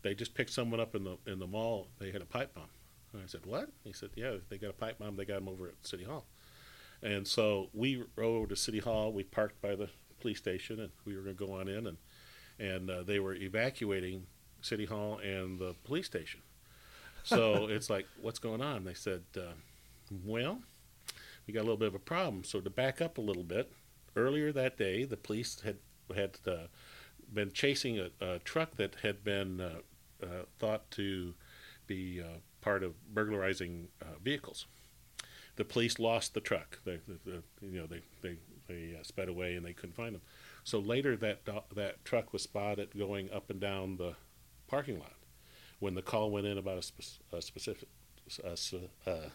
[0.01, 1.89] they just picked someone up in the in the mall.
[1.99, 2.69] They had a pipe bomb.
[3.11, 5.17] And I said, "What?" He said, "Yeah, they got a pipe bomb.
[5.17, 6.25] They got him over at City Hall."
[7.05, 9.13] And so we rode over to City Hall.
[9.13, 9.89] We parked by the
[10.19, 11.97] police station, and we were going to go on in, and
[12.57, 14.25] and uh, they were evacuating
[14.61, 16.41] City Hall and the police station.
[17.23, 18.85] So it's like, what's going on?
[18.85, 19.53] They said, uh,
[20.25, 20.59] well,
[21.45, 22.43] we got a little bit of a problem.
[22.43, 23.71] So to back up a little bit,
[24.15, 25.77] earlier that day, the police had
[26.15, 26.67] had uh,
[27.31, 29.75] been chasing a, a, truck that had been uh,
[30.23, 31.33] uh, thought to
[31.87, 34.65] be uh, part of burglarizing uh, vehicles.
[35.55, 36.79] The police lost the truck.
[36.83, 38.37] They, the, you know, they they
[38.67, 40.21] they uh, sped away and they couldn't find them.
[40.63, 41.41] So later, that
[41.75, 44.15] that truck was spotted going up and down the
[44.67, 45.13] parking lot.
[45.79, 47.87] When the call went in about a, spe- a specific
[48.43, 49.29] a,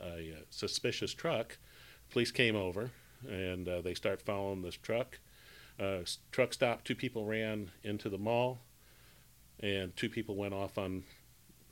[0.00, 1.58] a suspicious truck,
[2.10, 2.90] police came over
[3.28, 5.18] and uh, they start following this truck.
[5.80, 6.00] Uh,
[6.30, 6.84] truck stopped.
[6.84, 8.60] Two people ran into the mall,
[9.60, 11.04] and two people went off on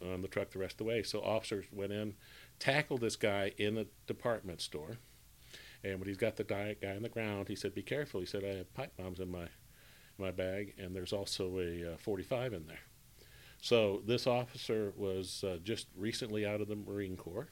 [0.03, 1.03] on the truck the rest of the way.
[1.05, 2.14] So officers went in,
[2.59, 4.98] tackled this guy in a department store,
[5.84, 8.26] and when he's got the guy, guy on the ground, he said, "Be careful." He
[8.26, 9.48] said, "I have pipe bombs in my
[10.18, 12.78] my bag, and there's also a uh, 45 in there."
[13.61, 17.48] So this officer was uh, just recently out of the Marine Corps,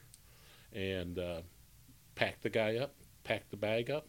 [0.73, 1.41] and uh,
[2.15, 4.07] packed the guy up, packed the bag up,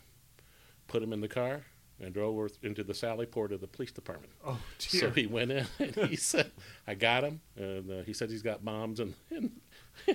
[0.88, 1.62] put him in the car,
[2.00, 4.32] and drove into the Sally Port of the police department.
[4.44, 5.00] Oh, dear.
[5.00, 6.50] So he went in and he said,
[6.86, 9.14] "I got him," and uh, he said he's got bombs and.
[9.30, 9.50] and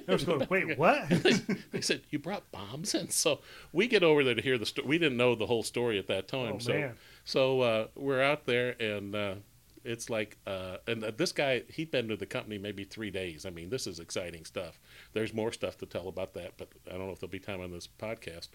[0.08, 1.10] I was going, wait, what?
[1.72, 3.40] they, said you brought bombs, and so
[3.72, 4.88] we get over there to hear the story.
[4.88, 6.96] We didn't know the whole story at that time, oh, so man.
[7.26, 9.36] so uh, we're out there, and uh,
[9.84, 13.46] it's like, uh, and uh, this guy, he'd been to the company maybe three days.
[13.46, 14.80] I mean, this is exciting stuff.
[15.14, 17.62] There's more stuff to tell about that, but I don't know if there'll be time
[17.62, 18.50] on this podcast.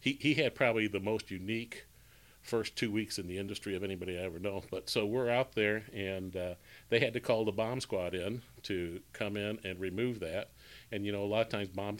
[0.00, 1.86] He he had probably the most unique
[2.44, 4.62] first two weeks in the industry of anybody I ever know.
[4.70, 6.54] But so we're out there, and uh,
[6.90, 10.50] they had to call the bomb squad in to come in and remove that.
[10.94, 11.98] And you know, a lot of times bomb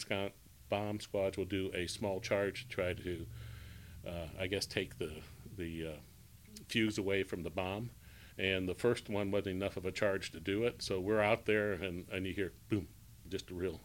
[0.69, 3.25] bomb squads will do a small charge to try to,
[4.07, 5.11] uh, I guess, take the
[5.57, 5.99] the uh,
[6.69, 7.89] fuse away from the bomb.
[8.37, 11.45] And the first one wasn't enough of a charge to do it, so we're out
[11.45, 12.87] there, and, and you hear boom,
[13.29, 13.79] just a real,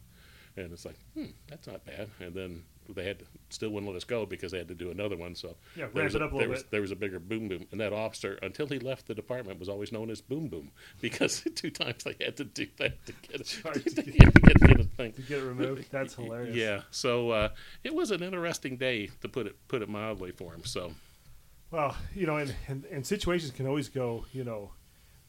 [0.57, 2.09] and it's like, hmm, that's not bad.
[2.19, 4.91] And then they had to still wouldn't let us go because they had to do
[4.91, 5.35] another one.
[5.35, 6.71] So Yeah, there was it up a there was, bit.
[6.73, 9.69] there was a bigger boom boom, and that officer until he left the department was
[9.69, 10.71] always known as Boom Boom
[11.01, 14.35] because two times they had to do that to get it to to get, get-
[14.35, 15.13] to get, get thing.
[15.13, 16.57] To get it removed, that's hilarious.
[16.57, 17.49] Yeah, so uh,
[17.85, 20.65] it was an interesting day to put it put it mildly for him.
[20.65, 20.93] So
[21.71, 24.73] Well, you know, and, and, and situations can always go, you know,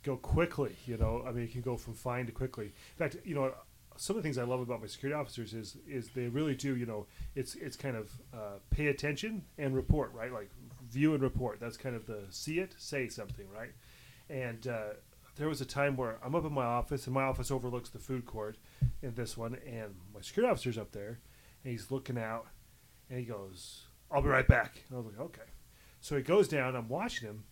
[0.03, 0.75] go quickly.
[0.87, 2.65] You know, I mean, it can go from fine to quickly.
[2.65, 3.53] In fact, you know,
[3.97, 6.75] some of the things I love about my security officers is is they really do.
[6.75, 10.31] You know, it's it's kind of uh, pay attention and report, right?
[10.31, 10.49] Like
[10.89, 11.59] view and report.
[11.59, 13.71] That's kind of the see it, say something, right?
[14.29, 14.93] And uh,
[15.35, 17.99] there was a time where I'm up in my office, and my office overlooks the
[17.99, 18.57] food court
[19.01, 21.19] in this one, and my security officer's up there,
[21.63, 22.47] and he's looking out,
[23.09, 25.49] and he goes, "I'll be right back." And I was like, "Okay."
[25.99, 26.75] So he goes down.
[26.75, 27.43] I'm watching him,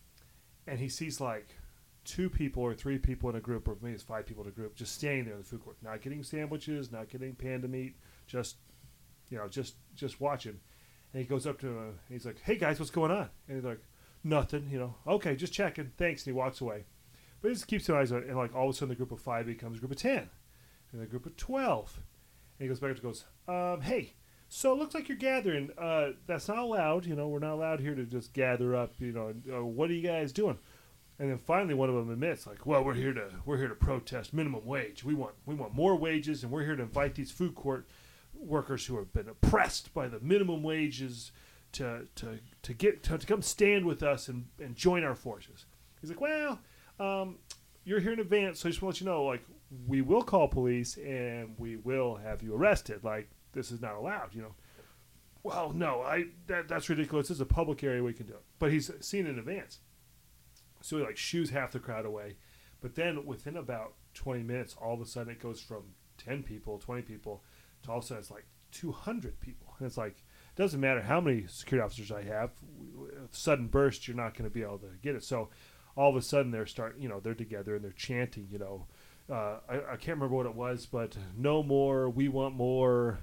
[0.66, 1.56] and he sees like
[2.04, 4.52] two people or three people in a group, or maybe it's five people in a
[4.52, 7.96] group, just standing there in the food court, not getting sandwiches, not getting panda meat,
[8.26, 8.56] just
[9.30, 10.58] you know, just just watching.
[11.12, 11.78] And he goes up to him.
[11.78, 13.82] And he's like, "Hey guys, what's going on?" And he's like,
[14.22, 15.92] "Nothing." You know, okay, just checking.
[15.96, 16.22] Thanks.
[16.22, 16.84] And he walks away.
[17.40, 18.94] But he just keeps his eyes on it, and like all of a sudden, the
[18.96, 20.28] group of five becomes a group of ten,
[20.92, 21.98] and the group of twelve.
[22.58, 24.14] And he goes back and goes, um, "Hey,
[24.48, 25.70] so it looks like you're gathering.
[25.78, 27.06] Uh, that's not allowed.
[27.06, 28.94] You know, we're not allowed here to just gather up.
[28.98, 30.58] You know, uh, what are you guys doing?"
[31.20, 33.74] And then finally, one of them admits, like, "Well, we're here to we're here to
[33.74, 35.04] protest minimum wage.
[35.04, 37.86] We want we want more wages, and we're here to invite these food court
[38.32, 41.30] workers who have been oppressed by the minimum wages
[41.72, 45.66] to to to get to, to come stand with us and and join our forces."
[46.00, 46.58] He's like, "Well,
[46.98, 47.36] um,
[47.84, 49.44] you're here in advance, so I just want to let you know, like,
[49.86, 53.04] we will call police and we will have you arrested.
[53.04, 54.54] Like, this is not allowed, you know."
[55.42, 57.28] Well, no, I that that's ridiculous.
[57.28, 58.02] This is a public area.
[58.02, 59.80] We can do it, but he's seen in advance.
[60.82, 62.36] So he like shoos half the crowd away,
[62.80, 65.82] but then within about twenty minutes, all of a sudden it goes from
[66.16, 67.42] ten people, twenty people,
[67.82, 70.80] to all of a sudden it's like two hundred people, and it's like it doesn't
[70.80, 72.50] matter how many security officers I have,
[73.30, 75.22] sudden burst, you're not going to be able to get it.
[75.22, 75.50] So
[75.96, 78.86] all of a sudden they're start, you know, they're together and they're chanting, you know,
[79.30, 83.20] uh, I, I can't remember what it was, but no more, we want more.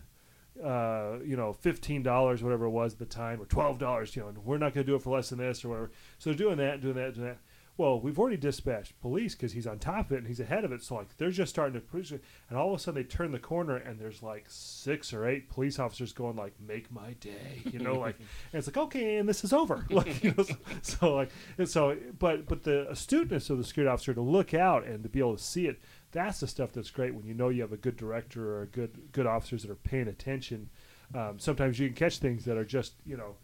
[0.64, 4.16] Uh, you know, fifteen dollars, whatever it was at the time, or twelve dollars.
[4.16, 5.92] You know, and we're not going to do it for less than this, or whatever.
[6.18, 7.38] So they're doing that, doing that, doing that.
[7.78, 10.72] Well, we've already dispatched police because he's on top of it and he's ahead of
[10.72, 10.82] it.
[10.82, 13.32] So like they're just starting to push it, and all of a sudden they turn
[13.32, 17.62] the corner and there's like six or eight police officers going like, "Make my day,"
[17.72, 18.28] you know, like, and
[18.60, 19.86] it's like, okay, and this is over.
[19.98, 23.92] Like, you know, so, so like, and so, but but the astuteness of the security
[23.92, 25.80] officer to look out and to be able to see it,
[26.12, 28.68] that's the stuff that's great when you know you have a good director or a
[28.68, 30.70] good good officers that are paying attention.
[31.16, 33.36] Um, sometimes you can catch things that are just you know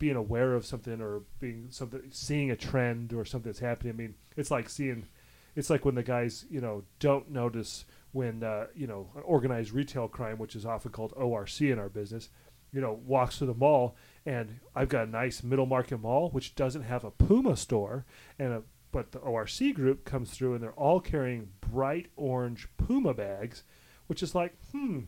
[0.00, 3.92] being aware of something or being something seeing a trend or something that's happening.
[3.92, 5.06] I mean, it's like seeing
[5.54, 9.72] it's like when the guys, you know, don't notice when uh, you know, an organized
[9.72, 12.30] retail crime, which is often called ORC in our business,
[12.72, 13.94] you know, walks through the mall
[14.26, 18.06] and I've got a nice middle market mall which doesn't have a Puma store
[18.38, 23.14] and a but the ORC group comes through and they're all carrying bright orange Puma
[23.14, 23.62] bags,
[24.08, 25.00] which is like, hmm,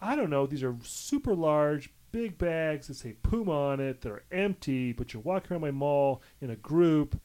[0.00, 4.10] I don't know, these are super large, big bags that say Puma on it that
[4.10, 7.20] are empty, but you're walking around my mall in a group.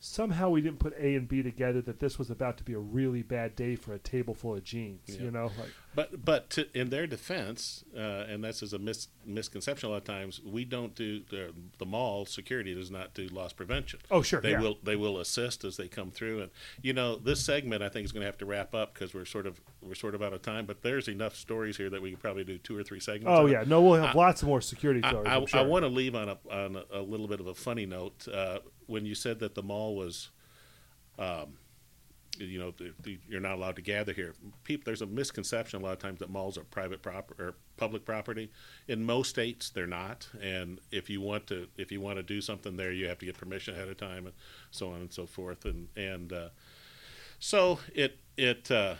[0.00, 2.78] Somehow we didn't put A and B together that this was about to be a
[2.78, 5.00] really bad day for a table full of jeans.
[5.06, 5.22] Yeah.
[5.22, 9.08] You know, like But but to, in their defense, uh, and this is a mis-
[9.26, 13.26] misconception a lot of times, we don't do the, the mall security does not do
[13.26, 13.98] loss prevention.
[14.08, 14.60] oh sure, They yeah.
[14.60, 18.04] will they will assist as they come through, and you know this segment I think
[18.04, 20.32] is going to have to wrap up because we're sort of we're sort of out
[20.32, 20.64] of time.
[20.64, 23.36] But there's enough stories here that we could probably do two or three segments.
[23.36, 25.28] Oh on yeah, no, we'll have I- lots more security I, stories.
[25.28, 25.64] I, I'm sure.
[25.64, 28.28] want to leave on a on a, a little bit of a funny note.
[28.32, 30.30] Uh, when you said that the mall was,
[31.18, 31.58] um,
[32.38, 34.34] you know, the, the, you're not allowed to gather here.
[34.64, 38.04] People, there's a misconception a lot of times that malls are private property or public
[38.04, 38.50] property.
[38.88, 40.28] In most states, they're not.
[40.40, 43.26] And if you want to, if you want to do something there, you have to
[43.26, 44.34] get permission ahead of time, and
[44.70, 45.64] so on and so forth.
[45.64, 46.48] And and uh,
[47.38, 48.94] so it it uh,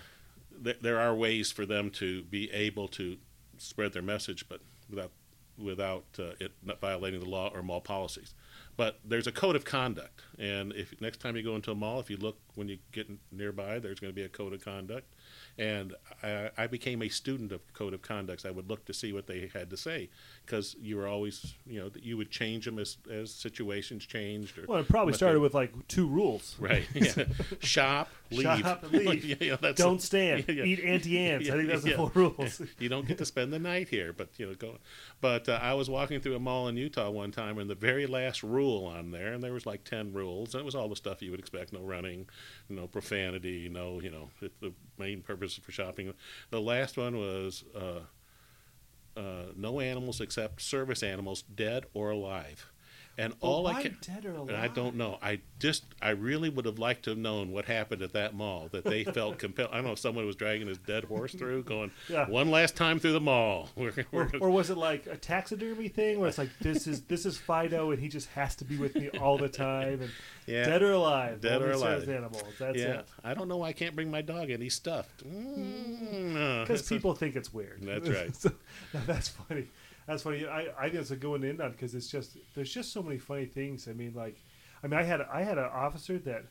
[0.63, 3.17] th- there are ways for them to be able to
[3.57, 4.61] spread their message, but
[4.91, 5.13] without
[5.57, 8.35] without uh, it violating the law or mall policies.
[8.79, 11.99] But there's a code of conduct, and if next time you go into a mall,
[11.99, 15.13] if you look when you get nearby, there's going to be a code of conduct.
[15.59, 18.45] And I, I became a student of code of conducts.
[18.45, 20.09] I would look to see what they had to say
[20.47, 24.57] because you were always, you know, you would change them as, as situations changed.
[24.59, 26.55] Or Well, it probably started they- with like two rules.
[26.61, 26.87] right.
[26.95, 27.25] Yeah.
[27.61, 28.43] Shop, leave.
[28.61, 29.25] Shop and leave.
[29.29, 30.45] Yeah, yeah, that's Don't stand.
[30.49, 30.65] yeah, yeah.
[30.65, 31.51] Eat Auntie Anne's.
[31.51, 32.63] I think that's the four rules.
[32.79, 34.79] you don't get to spend the night here, but you know, go.
[35.21, 38.07] But uh, I was walking through a mall in Utah one time, and the very
[38.07, 40.97] last rule on there, and there was like ten rules, and it was all the
[40.97, 42.29] stuff you would expect: no running,
[42.69, 46.13] no profanity, no, you know, the main purpose for shopping.
[46.51, 48.01] The last one was uh,
[49.19, 52.71] uh, no animals except service animals, dead or alive.
[53.21, 55.19] And all why I can, dead or and I don't know.
[55.21, 58.69] I just, I really would have liked to have known what happened at that mall.
[58.71, 59.71] That they felt compelled.
[59.73, 62.29] I don't know if someone was dragging his dead horse through, going Yeah.
[62.29, 63.71] one last time through the mall.
[63.77, 67.03] We're, Or, we're, or was it like a taxidermy thing where it's like this is
[67.03, 70.11] this is Fido and he just has to be with me all the time and
[70.47, 70.65] Yeah.
[70.65, 72.09] dead or alive, Dead or alive.
[72.09, 72.43] animals.
[72.59, 73.09] That's yeah, it.
[73.25, 74.61] I don't know why I can't bring my dog in.
[74.63, 75.23] He's stuffed.
[75.29, 77.81] Mm, Because it's a- people think it's weird.
[77.83, 78.35] That's right.
[78.35, 78.53] So,
[78.95, 79.67] no, that's funny.
[80.09, 80.47] That's funny.
[80.47, 82.95] I, I think it's a good one to end on because it's just there's just
[82.95, 83.87] so many funny things.
[83.87, 84.43] I mean, like,
[84.83, 86.47] I mean, I had I had an officer that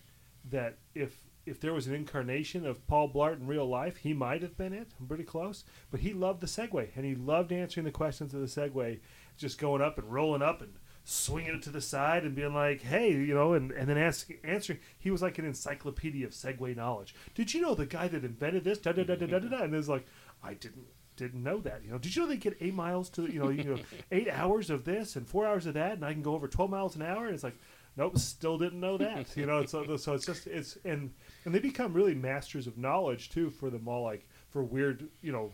[0.52, 4.44] that if if there was an incarnation of Paul Blart in real life, he might
[4.44, 4.90] have been it.
[5.00, 8.42] I'm pretty close, but he loved the Segway and he loved answering the questions of
[8.42, 9.00] the Segway,
[9.38, 12.84] just going up and rolling up and swinging it to the side and being like,
[12.84, 14.78] "Hey, you know," and, and then ask, answering.
[15.00, 17.16] He was like an encyclopedia of Segway knowledge.
[17.34, 18.78] Did you know the guy that invented this?
[18.78, 19.64] Da da da da da da.
[19.64, 20.06] And it's like,
[20.44, 20.86] I didn't
[21.18, 21.82] didn't know that.
[21.84, 23.80] You know, did you know they get eight miles to you know you know
[24.12, 26.70] eight hours of this and four hours of that, and I can go over twelve
[26.70, 27.26] miles an hour?
[27.26, 27.58] And it's like,
[27.98, 29.36] nope, still didn't know that.
[29.36, 31.14] You know, so uh, so it's just it's and
[31.46, 35.32] and they become really masters of knowledge too for them all like for weird you
[35.32, 35.52] know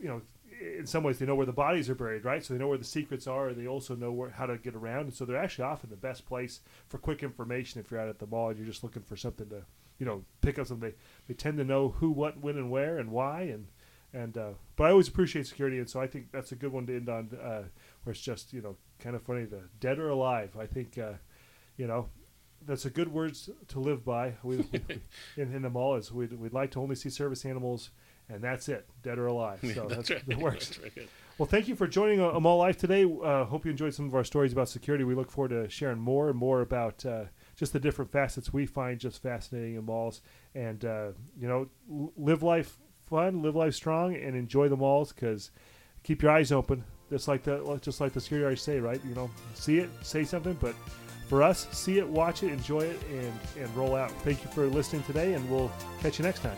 [0.00, 0.22] you know
[0.78, 2.78] in some ways they know where the bodies are buried right so they know where
[2.78, 5.36] the secrets are and they also know where, how to get around and so they're
[5.36, 8.58] actually often the best place for quick information if you're out at the mall and
[8.58, 9.62] you're just looking for something to
[9.98, 10.96] you know pick up something they,
[11.28, 13.66] they tend to know who what when and where and why and
[14.12, 16.86] and uh, but I always appreciate security and so I think that's a good one
[16.86, 17.62] to end on uh,
[18.02, 21.14] where it's just you know kind of funny the dead or alive I think uh,
[21.76, 22.08] you know
[22.66, 24.34] that's a good words to live by.
[24.42, 24.80] We, we,
[25.36, 27.90] in, in the mall is we'd, we'd like to only see service animals,
[28.28, 29.60] and that's it, dead or alive.
[29.74, 30.26] So that's, right.
[30.26, 30.68] that works.
[30.68, 31.08] That's right.
[31.38, 33.04] Well, thank you for joining a, a Mall Life today.
[33.04, 35.04] Uh, hope you enjoyed some of our stories about security.
[35.04, 37.24] We look forward to sharing more and more about uh,
[37.56, 40.20] just the different facets we find just fascinating in malls.
[40.54, 41.08] And uh,
[41.38, 41.68] you know,
[42.16, 42.78] live life
[43.12, 45.50] fun, live life strong, and enjoy the malls because
[46.02, 46.82] keep your eyes open.
[47.10, 49.00] Just like the just like the security guards say, right?
[49.06, 50.74] You know, see it, say something, but
[51.28, 53.32] for us, see it, watch it, enjoy it, and
[53.62, 54.10] and roll out.
[54.22, 56.56] Thank you for listening today, and we'll catch you next time.